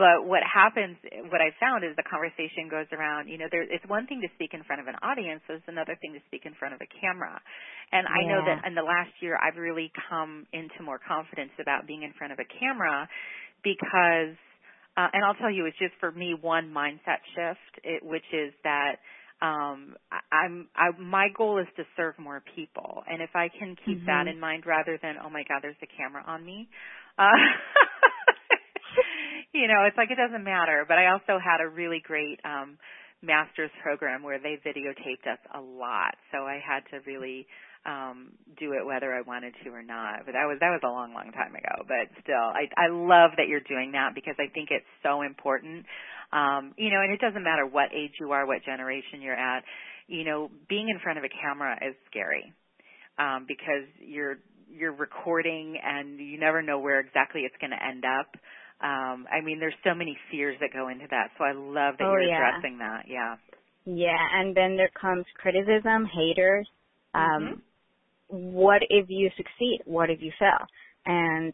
but 0.01 0.25
what 0.25 0.41
happens 0.41 0.97
what 1.29 1.45
I 1.45 1.53
found 1.61 1.85
is 1.85 1.93
the 1.93 2.01
conversation 2.09 2.65
goes 2.73 2.89
around, 2.89 3.29
you 3.29 3.37
know, 3.37 3.45
there 3.53 3.61
it's 3.61 3.85
one 3.85 4.09
thing 4.09 4.17
to 4.25 4.29
speak 4.33 4.57
in 4.57 4.65
front 4.65 4.81
of 4.81 4.89
an 4.89 4.97
audience, 5.05 5.45
it's 5.45 5.61
another 5.69 5.93
thing 6.01 6.17
to 6.17 6.21
speak 6.25 6.49
in 6.49 6.57
front 6.57 6.73
of 6.73 6.81
a 6.81 6.89
camera. 6.89 7.37
And 7.93 8.09
I 8.09 8.25
know 8.25 8.41
that 8.41 8.65
in 8.65 8.73
the 8.73 8.81
last 8.81 9.13
year 9.21 9.37
I've 9.37 9.61
really 9.61 9.93
come 10.09 10.47
into 10.57 10.81
more 10.81 10.97
confidence 10.97 11.53
about 11.61 11.85
being 11.85 12.01
in 12.01 12.17
front 12.17 12.33
of 12.33 12.39
a 12.41 12.47
camera 12.49 13.05
because 13.61 14.33
uh, 14.97 15.07
and 15.13 15.23
I'll 15.23 15.35
tell 15.37 15.51
you, 15.53 15.65
it's 15.69 15.77
just 15.77 15.93
for 16.01 16.11
me 16.11 16.33
one 16.33 16.73
mindset 16.73 17.21
shift, 17.37 17.85
it, 17.85 18.03
which 18.03 18.25
is 18.33 18.51
that 18.65 18.97
um, 19.41 19.95
I'm 20.31 20.67
I, 20.75 20.91
my 20.99 21.27
goal 21.37 21.59
is 21.59 21.67
to 21.77 21.83
serve 21.95 22.17
more 22.19 22.43
people, 22.55 23.03
and 23.07 23.21
if 23.21 23.31
I 23.35 23.49
can 23.49 23.75
keep 23.85 24.05
that 24.05 24.25
Mhm. 24.25 24.31
in 24.33 24.39
mind 24.39 24.65
rather 24.65 24.97
than 25.01 25.15
oh 25.23 25.29
my 25.29 25.43
God, 25.47 25.61
there's 25.61 25.79
a 25.81 25.87
camera 25.87 26.23
on 26.27 26.45
me, 26.45 26.69
uh, 27.17 27.25
you 29.61 29.69
know, 29.69 29.85
it's 29.85 29.97
like 29.97 30.09
it 30.09 30.17
doesn't 30.17 30.43
matter. 30.43 30.85
But 30.89 30.97
I 30.97 31.13
also 31.13 31.37
had 31.37 31.61
a 31.61 31.69
really 31.69 32.01
great 32.01 32.41
um, 32.41 32.81
master's 33.21 33.69
program 33.85 34.23
where 34.25 34.41
they 34.41 34.57
videotaped 34.65 35.29
us 35.29 35.37
a 35.53 35.61
lot, 35.61 36.17
so 36.33 36.49
I 36.49 36.57
had 36.57 36.81
to 36.89 37.05
really 37.05 37.45
um 37.81 38.29
do 38.61 38.73
it 38.73 38.85
whether 38.85 39.11
I 39.11 39.21
wanted 39.21 39.53
to 39.63 39.69
or 39.69 39.81
not. 39.81 40.25
But 40.25 40.33
that 40.33 40.45
was 40.49 40.57
that 40.61 40.73
was 40.73 40.81
a 40.83 40.89
long, 40.89 41.13
long 41.13 41.29
time 41.31 41.53
ago. 41.53 41.85
But 41.85 42.09
still, 42.25 42.49
I 42.49 42.65
I 42.73 42.89
love 42.89 43.37
that 43.37 43.45
you're 43.47 43.65
doing 43.69 43.93
that 43.93 44.17
because 44.17 44.35
I 44.41 44.49
think 44.49 44.69
it's 44.73 44.89
so 45.05 45.21
important. 45.21 45.85
Um, 46.33 46.73
you 46.77 46.89
know, 46.89 47.01
and 47.01 47.13
it 47.13 47.21
doesn't 47.21 47.43
matter 47.43 47.65
what 47.65 47.93
age 47.93 48.17
you 48.19 48.31
are, 48.31 48.47
what 48.47 48.63
generation 48.65 49.21
you're 49.21 49.37
at. 49.37 49.63
You 50.07 50.25
know, 50.25 50.49
being 50.67 50.89
in 50.89 50.99
front 50.99 51.19
of 51.19 51.23
a 51.23 51.29
camera 51.29 51.77
is 51.81 51.95
scary 52.09 52.53
um, 53.19 53.45
because 53.47 53.85
you're 53.99 54.37
you're 54.71 54.95
recording 54.95 55.77
and 55.83 56.19
you 56.19 56.39
never 56.39 56.61
know 56.61 56.79
where 56.79 56.99
exactly 56.99 57.41
it's 57.41 57.55
going 57.59 57.71
to 57.71 57.83
end 57.83 58.03
up. 58.05 58.39
Um, 58.83 59.27
I 59.31 59.41
mean, 59.43 59.59
there's 59.59 59.75
so 59.83 59.93
many 59.93 60.17
fears 60.31 60.57
that 60.59 60.73
go 60.73 60.89
into 60.89 61.05
that. 61.11 61.29
So 61.37 61.43
I 61.43 61.51
love 61.53 61.95
that 61.97 62.05
Oh, 62.05 62.11
you're 62.11 62.23
yeah. 62.23 62.49
addressing 62.49 62.77
that. 62.79 63.03
Yeah. 63.07 63.35
Yeah, 63.85 64.17
and 64.33 64.55
then 64.55 64.77
there 64.77 64.89
comes 64.99 65.25
criticism, 65.35 66.05
haters. 66.05 66.69
Um, 67.13 67.43
Mhm. 67.43 67.61
What 68.27 68.81
if 68.89 69.09
you 69.09 69.29
succeed? 69.37 69.81
What 69.85 70.09
if 70.09 70.21
you 70.21 70.31
fail? 70.39 70.65
And 71.05 71.53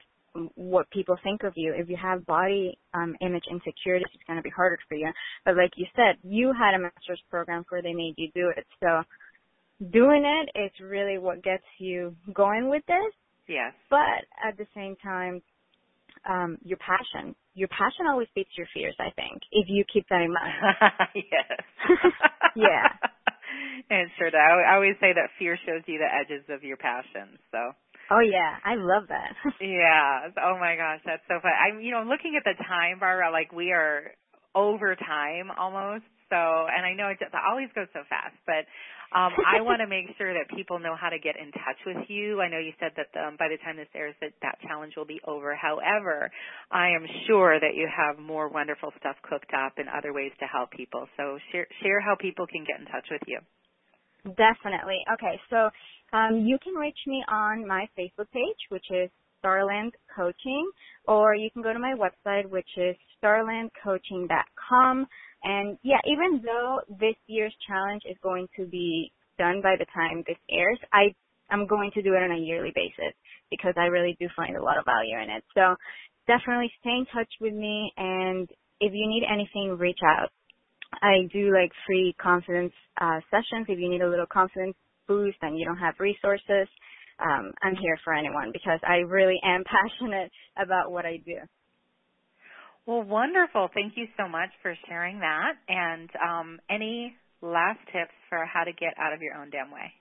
what 0.55 0.89
people 0.91 1.17
think 1.23 1.43
of 1.43 1.53
you. 1.55 1.73
If 1.75 1.89
you 1.89 1.97
have 1.97 2.25
body 2.25 2.77
um, 2.93 3.15
image 3.21 3.45
insecurities, 3.49 4.07
it's 4.13 4.23
going 4.27 4.37
to 4.37 4.43
be 4.43 4.51
harder 4.51 4.77
for 4.87 4.95
you. 4.95 5.11
But 5.45 5.57
like 5.57 5.71
you 5.77 5.87
said, 5.95 6.17
you 6.23 6.53
had 6.53 6.75
a 6.75 6.79
master's 6.79 7.21
program 7.31 7.65
where 7.69 7.81
they 7.81 7.93
made 7.93 8.13
you 8.17 8.29
do 8.35 8.49
it. 8.55 8.65
So 8.79 9.03
doing 9.91 10.23
it 10.25 10.59
is 10.59 10.71
really 10.79 11.17
what 11.17 11.43
gets 11.43 11.63
you 11.79 12.15
going 12.33 12.69
with 12.69 12.85
this. 12.87 13.13
Yes. 13.47 13.73
But 13.89 14.25
at 14.43 14.57
the 14.57 14.67
same 14.75 14.95
time, 14.97 15.41
um, 16.27 16.57
your 16.63 16.77
passion. 16.77 17.35
Your 17.55 17.69
passion 17.69 18.05
always 18.07 18.27
beats 18.35 18.51
your 18.57 18.67
fears, 18.73 18.95
I 18.99 19.11
think, 19.15 19.41
if 19.51 19.67
you 19.69 19.83
keep 19.91 20.05
that 20.09 20.21
in 20.21 20.33
mind. 20.33 20.53
yes. 21.15 21.61
Yeah. 22.55 22.89
And 23.89 24.09
sure 24.17 24.31
does. 24.31 24.41
I 24.41 24.71
I 24.71 24.75
always 24.75 24.95
say 24.99 25.13
that 25.13 25.29
fear 25.37 25.57
shows 25.65 25.83
you 25.85 25.99
the 25.99 26.09
edges 26.09 26.45
of 26.49 26.63
your 26.63 26.77
passion. 26.77 27.37
So 27.51 27.71
Oh 28.09 28.19
yeah, 28.19 28.57
I 28.63 28.75
love 28.75 29.09
that. 29.09 29.35
yeah. 29.61 30.31
Oh 30.41 30.57
my 30.59 30.75
gosh, 30.75 31.01
that's 31.05 31.21
so 31.27 31.39
fun. 31.41 31.51
I'm 31.53 31.81
you 31.81 31.91
know, 31.91 32.03
looking 32.03 32.35
at 32.37 32.43
the 32.43 32.57
time, 32.63 32.99
Barbara, 32.99 33.31
like 33.31 33.51
we 33.51 33.71
are 33.71 34.11
over 34.55 34.95
time 34.95 35.51
almost. 35.57 36.05
So 36.29 36.37
and 36.37 36.85
I 36.85 36.93
know 36.93 37.07
it 37.09 37.19
just, 37.19 37.33
always 37.33 37.69
goes 37.75 37.87
so 37.93 38.03
fast, 38.09 38.35
but 38.45 38.65
um 39.15 39.33
I 39.53 39.61
want 39.61 39.81
to 39.81 39.87
make 39.87 40.11
sure 40.17 40.33
that 40.33 40.49
people 40.55 40.79
know 40.79 40.95
how 40.99 41.09
to 41.09 41.19
get 41.19 41.35
in 41.39 41.51
touch 41.51 41.79
with 41.85 42.09
you. 42.09 42.41
I 42.41 42.49
know 42.49 42.59
you 42.59 42.73
said 42.79 42.91
that 42.97 43.09
um, 43.19 43.35
by 43.39 43.47
the 43.47 43.57
time 43.63 43.77
this 43.77 43.91
airs 43.95 44.15
that 44.21 44.33
that 44.41 44.59
challenge 44.67 44.93
will 44.97 45.07
be 45.07 45.21
over. 45.27 45.55
However, 45.55 46.31
I 46.71 46.89
am 46.89 47.05
sure 47.27 47.59
that 47.59 47.75
you 47.75 47.87
have 47.87 48.19
more 48.19 48.49
wonderful 48.49 48.91
stuff 48.99 49.15
cooked 49.23 49.53
up 49.53 49.77
and 49.77 49.87
other 49.89 50.13
ways 50.13 50.31
to 50.39 50.45
help 50.45 50.71
people. 50.71 51.07
So 51.17 51.39
share 51.51 51.67
share 51.83 52.01
how 52.01 52.15
people 52.19 52.47
can 52.47 52.65
get 52.67 52.79
in 52.79 52.85
touch 52.87 53.07
with 53.11 53.23
you. 53.27 53.39
Definitely. 54.35 54.99
Okay, 55.13 55.39
so 55.49 55.69
Um, 56.13 56.45
you 56.45 56.57
can 56.63 56.73
reach 56.73 56.99
me 57.05 57.23
on 57.27 57.67
my 57.67 57.87
Facebook 57.97 58.31
page, 58.31 58.61
which 58.69 58.85
is 58.91 59.09
Starland 59.39 59.93
Coaching, 60.15 60.69
or 61.05 61.35
you 61.35 61.49
can 61.51 61.61
go 61.61 61.73
to 61.73 61.79
my 61.79 61.93
website, 61.95 62.49
which 62.49 62.69
is 62.77 62.95
starlandcoaching.com. 63.21 65.07
And 65.43 65.77
yeah, 65.83 65.99
even 66.05 66.41
though 66.43 66.81
this 66.99 67.15
year's 67.27 67.55
challenge 67.67 68.03
is 68.09 68.17
going 68.23 68.47
to 68.57 68.65
be 68.65 69.11
done 69.37 69.61
by 69.61 69.75
the 69.77 69.85
time 69.93 70.23
this 70.27 70.37
airs, 70.51 70.79
I 70.93 71.13
I'm 71.49 71.67
going 71.67 71.91
to 71.93 72.01
do 72.01 72.13
it 72.13 72.23
on 72.23 72.31
a 72.31 72.39
yearly 72.39 72.73
basis 72.75 73.15
because 73.49 73.73
I 73.77 73.85
really 73.85 74.17
do 74.19 74.27
find 74.35 74.57
a 74.57 74.63
lot 74.63 74.77
of 74.77 74.85
value 74.85 75.15
in 75.17 75.29
it. 75.29 75.43
So 75.55 75.75
definitely 76.27 76.71
stay 76.81 76.91
in 76.91 77.05
touch 77.13 77.29
with 77.39 77.53
me 77.53 77.93
and 77.97 78.49
if 78.81 78.91
you 78.93 79.07
need 79.07 79.23
anything, 79.31 79.77
reach 79.77 79.99
out. 80.03 80.29
I 81.01 81.27
do 81.33 81.53
like 81.53 81.71
free 81.85 82.15
confidence 82.21 82.73
uh, 83.01 83.19
sessions 83.31 83.67
if 83.69 83.79
you 83.79 83.89
need 83.89 84.01
a 84.01 84.09
little 84.09 84.25
confidence 84.31 84.75
boost 85.07 85.37
and 85.41 85.57
you 85.57 85.65
don't 85.65 85.77
have 85.77 85.95
resources. 85.99 86.67
Um, 87.19 87.51
I'm 87.63 87.75
here 87.75 87.97
for 88.03 88.13
anyone 88.13 88.51
because 88.53 88.79
I 88.87 88.97
really 88.97 89.39
am 89.43 89.63
passionate 89.99 90.31
about 90.57 90.91
what 90.91 91.05
I 91.05 91.17
do. 91.25 91.37
Well, 92.87 93.03
wonderful. 93.03 93.67
Thank 93.73 93.93
you 93.97 94.07
so 94.17 94.29
much 94.29 94.49
for 94.61 94.73
sharing 94.87 95.19
that. 95.19 95.55
And 95.67 96.09
um, 96.25 96.59
any 96.69 97.13
last 97.41 97.79
tips 97.87 98.13
for 98.29 98.45
how 98.45 98.63
to 98.63 98.71
get 98.71 98.93
out 98.97 99.13
of 99.13 99.21
your 99.21 99.35
own 99.35 99.49
damn 99.49 99.71
way? 99.71 99.91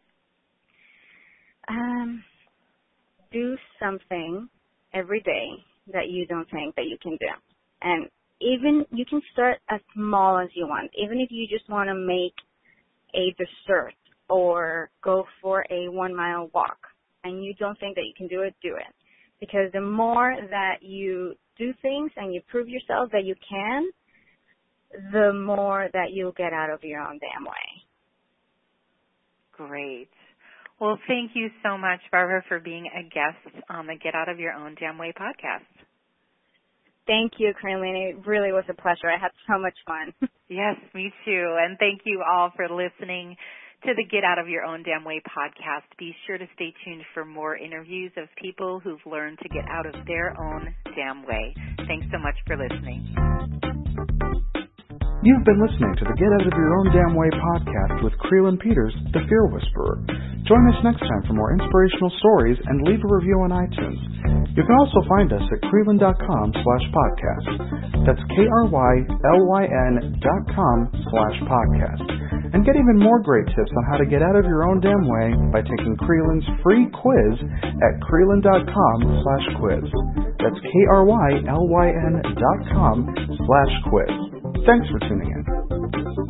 Um, 1.69 2.23
do 3.33 3.57
something 3.83 4.49
every 4.95 5.21
day 5.23 5.49
that 5.93 6.11
you 6.11 6.27
don't 6.27 6.49
think 6.51 6.77
that 6.77 6.87
you 6.87 6.97
can 7.03 7.17
do. 7.19 7.27
And 7.83 8.07
even 8.41 8.85
you 8.93 9.05
can 9.05 9.21
start 9.33 9.59
as 9.69 9.81
small 9.93 10.39
as 10.39 10.49
you 10.55 10.69
want. 10.69 10.91
Even 10.97 11.19
if 11.19 11.31
you 11.33 11.49
just 11.49 11.69
want 11.69 11.89
to 11.89 11.95
make 11.95 12.35
a 13.15 13.35
dessert 13.37 13.95
or 14.29 14.91
go 15.03 15.25
for 15.43 15.67
a 15.71 15.89
one 15.89 16.15
mile 16.15 16.51
walk 16.55 16.79
and 17.25 17.45
you 17.45 17.53
don't 17.59 17.79
think 17.81 17.97
that 17.97 18.05
you 18.05 18.13
can 18.17 18.29
do 18.29 18.43
it, 18.43 18.55
do 18.63 18.77
it. 18.77 18.95
Because 19.41 19.73
the 19.73 19.81
more 19.81 20.37
that 20.51 20.77
you 20.83 21.35
do 21.59 21.73
things 21.83 22.11
and 22.17 22.33
you 22.35 22.41
prove 22.49 22.69
yourself 22.69 23.11
that 23.13 23.25
you 23.25 23.35
can, 23.49 23.91
the 25.13 25.33
more 25.33 25.89
that 25.93 26.13
you'll 26.13 26.33
get 26.33 26.53
out 26.53 26.71
of 26.71 26.83
your 26.83 27.01
own 27.01 27.19
damn 27.19 27.45
way. 27.45 27.87
Great. 29.53 30.11
Well, 30.81 30.99
thank 31.09 31.33
you 31.35 31.49
so 31.63 31.79
much, 31.79 32.01
Barbara, 32.11 32.43
for 32.49 32.61
being 32.61 32.87
a 32.87 33.03
guest 33.03 33.65
on 33.71 33.87
the 33.87 33.95
Get 33.97 34.15
Out 34.15 34.29
of 34.29 34.39
Your 34.39 34.53
Own 34.53 34.77
Damn 34.79 34.99
Way 34.99 35.15
podcast. 35.19 35.65
Thank 37.07 37.35
you, 37.39 37.55
Carolina. 37.61 38.11
It 38.11 38.27
really 38.27 38.53
was 38.53 38.65
a 38.69 38.75
pleasure. 38.75 39.09
I 39.09 39.19
had 39.19 39.31
so 39.47 39.59
much 39.59 39.75
fun. 39.87 40.13
yes, 40.49 40.77
me 40.93 41.13
too. 41.25 41.57
And 41.59 41.79
thank 41.79 42.03
you 42.05 42.23
all 42.29 42.51
for 42.55 42.69
listening 42.69 43.37
to 43.85 43.93
the 43.95 44.05
Get 44.11 44.25
Out 44.25 44.39
of 44.39 44.49
Your 44.49 44.65
Own 44.65 44.83
Damn 44.83 45.05
Way 45.05 45.21
podcast. 45.29 45.85
Be 45.99 46.15
sure 46.27 46.39
to 46.39 46.47
stay 46.55 46.73
tuned 46.85 47.03
for 47.13 47.25
more 47.25 47.57
interviews 47.57 48.13
of 48.17 48.29
people 48.41 48.81
who've 48.81 49.05
learned 49.05 49.39
to 49.43 49.49
get 49.49 49.65
out 49.69 49.87
of 49.87 49.95
their 50.07 50.33
own 50.41 50.75
damn 50.97 51.27
way. 51.27 51.55
Thanks 51.87 52.07
so 52.11 52.19
much 52.19 52.35
for 52.47 52.57
listening. 52.57 53.05
You've 55.23 55.43
been 55.43 55.59
listening 55.59 55.95
to 55.99 56.05
the 56.07 56.15
Get 56.15 56.31
Out 56.39 56.47
of 56.47 56.55
Your 56.55 56.71
Own 56.79 56.89
Damn 56.95 57.15
Way 57.19 57.29
podcast 57.35 58.05
with 58.05 58.15
Krylyn 58.27 58.59
Peters, 58.63 58.95
the 59.13 59.27
Fear 59.29 59.51
Whisperer. 59.51 59.99
Join 60.47 60.63
us 60.71 60.79
next 60.87 61.03
time 61.03 61.23
for 61.27 61.35
more 61.35 61.51
inspirational 61.51 62.15
stories 62.23 62.55
and 62.63 62.87
leave 62.87 63.03
a 63.03 63.11
review 63.11 63.35
on 63.43 63.51
iTunes. 63.51 63.99
You 64.55 64.63
can 64.63 64.77
also 64.79 65.03
find 65.11 65.33
us 65.35 65.43
at 65.43 65.61
Krylyn.com 65.67 66.47
slash 66.55 66.85
podcast. 66.95 67.47
That's 68.07 68.23
K-R-Y-L-Y-N 68.39 69.95
dot 70.23 70.43
com 70.55 70.87
slash 71.11 71.37
podcast. 71.51 72.36
And 72.57 72.65
get 72.65 72.73
even 72.73 72.97
more 72.97 73.21
great 73.21 73.45
tips 73.49 73.69
on 73.77 73.85
how 73.85 73.99
to 73.99 74.07
get 74.07 74.23
out 74.23 74.35
of 74.35 74.47
your 74.47 74.65
own 74.65 74.81
damn 74.81 75.05
way 75.05 75.29
by 75.53 75.61
taking 75.61 75.93
Krylyn's 76.01 76.49
free 76.65 76.89
quiz 76.89 77.37
at 77.85 78.01
Krylyn.com 78.01 78.99
slash 79.21 79.47
quiz. 79.61 79.85
That's 80.41 80.57
K-R-Y-L-Y-N 80.65 82.23
dot 82.25 82.61
com 82.73 83.13
slash 83.45 83.73
quiz. 83.93 84.09
Thanks 84.65 84.89
for 84.89 84.99
tuning 85.05 85.37
in. 85.37 86.26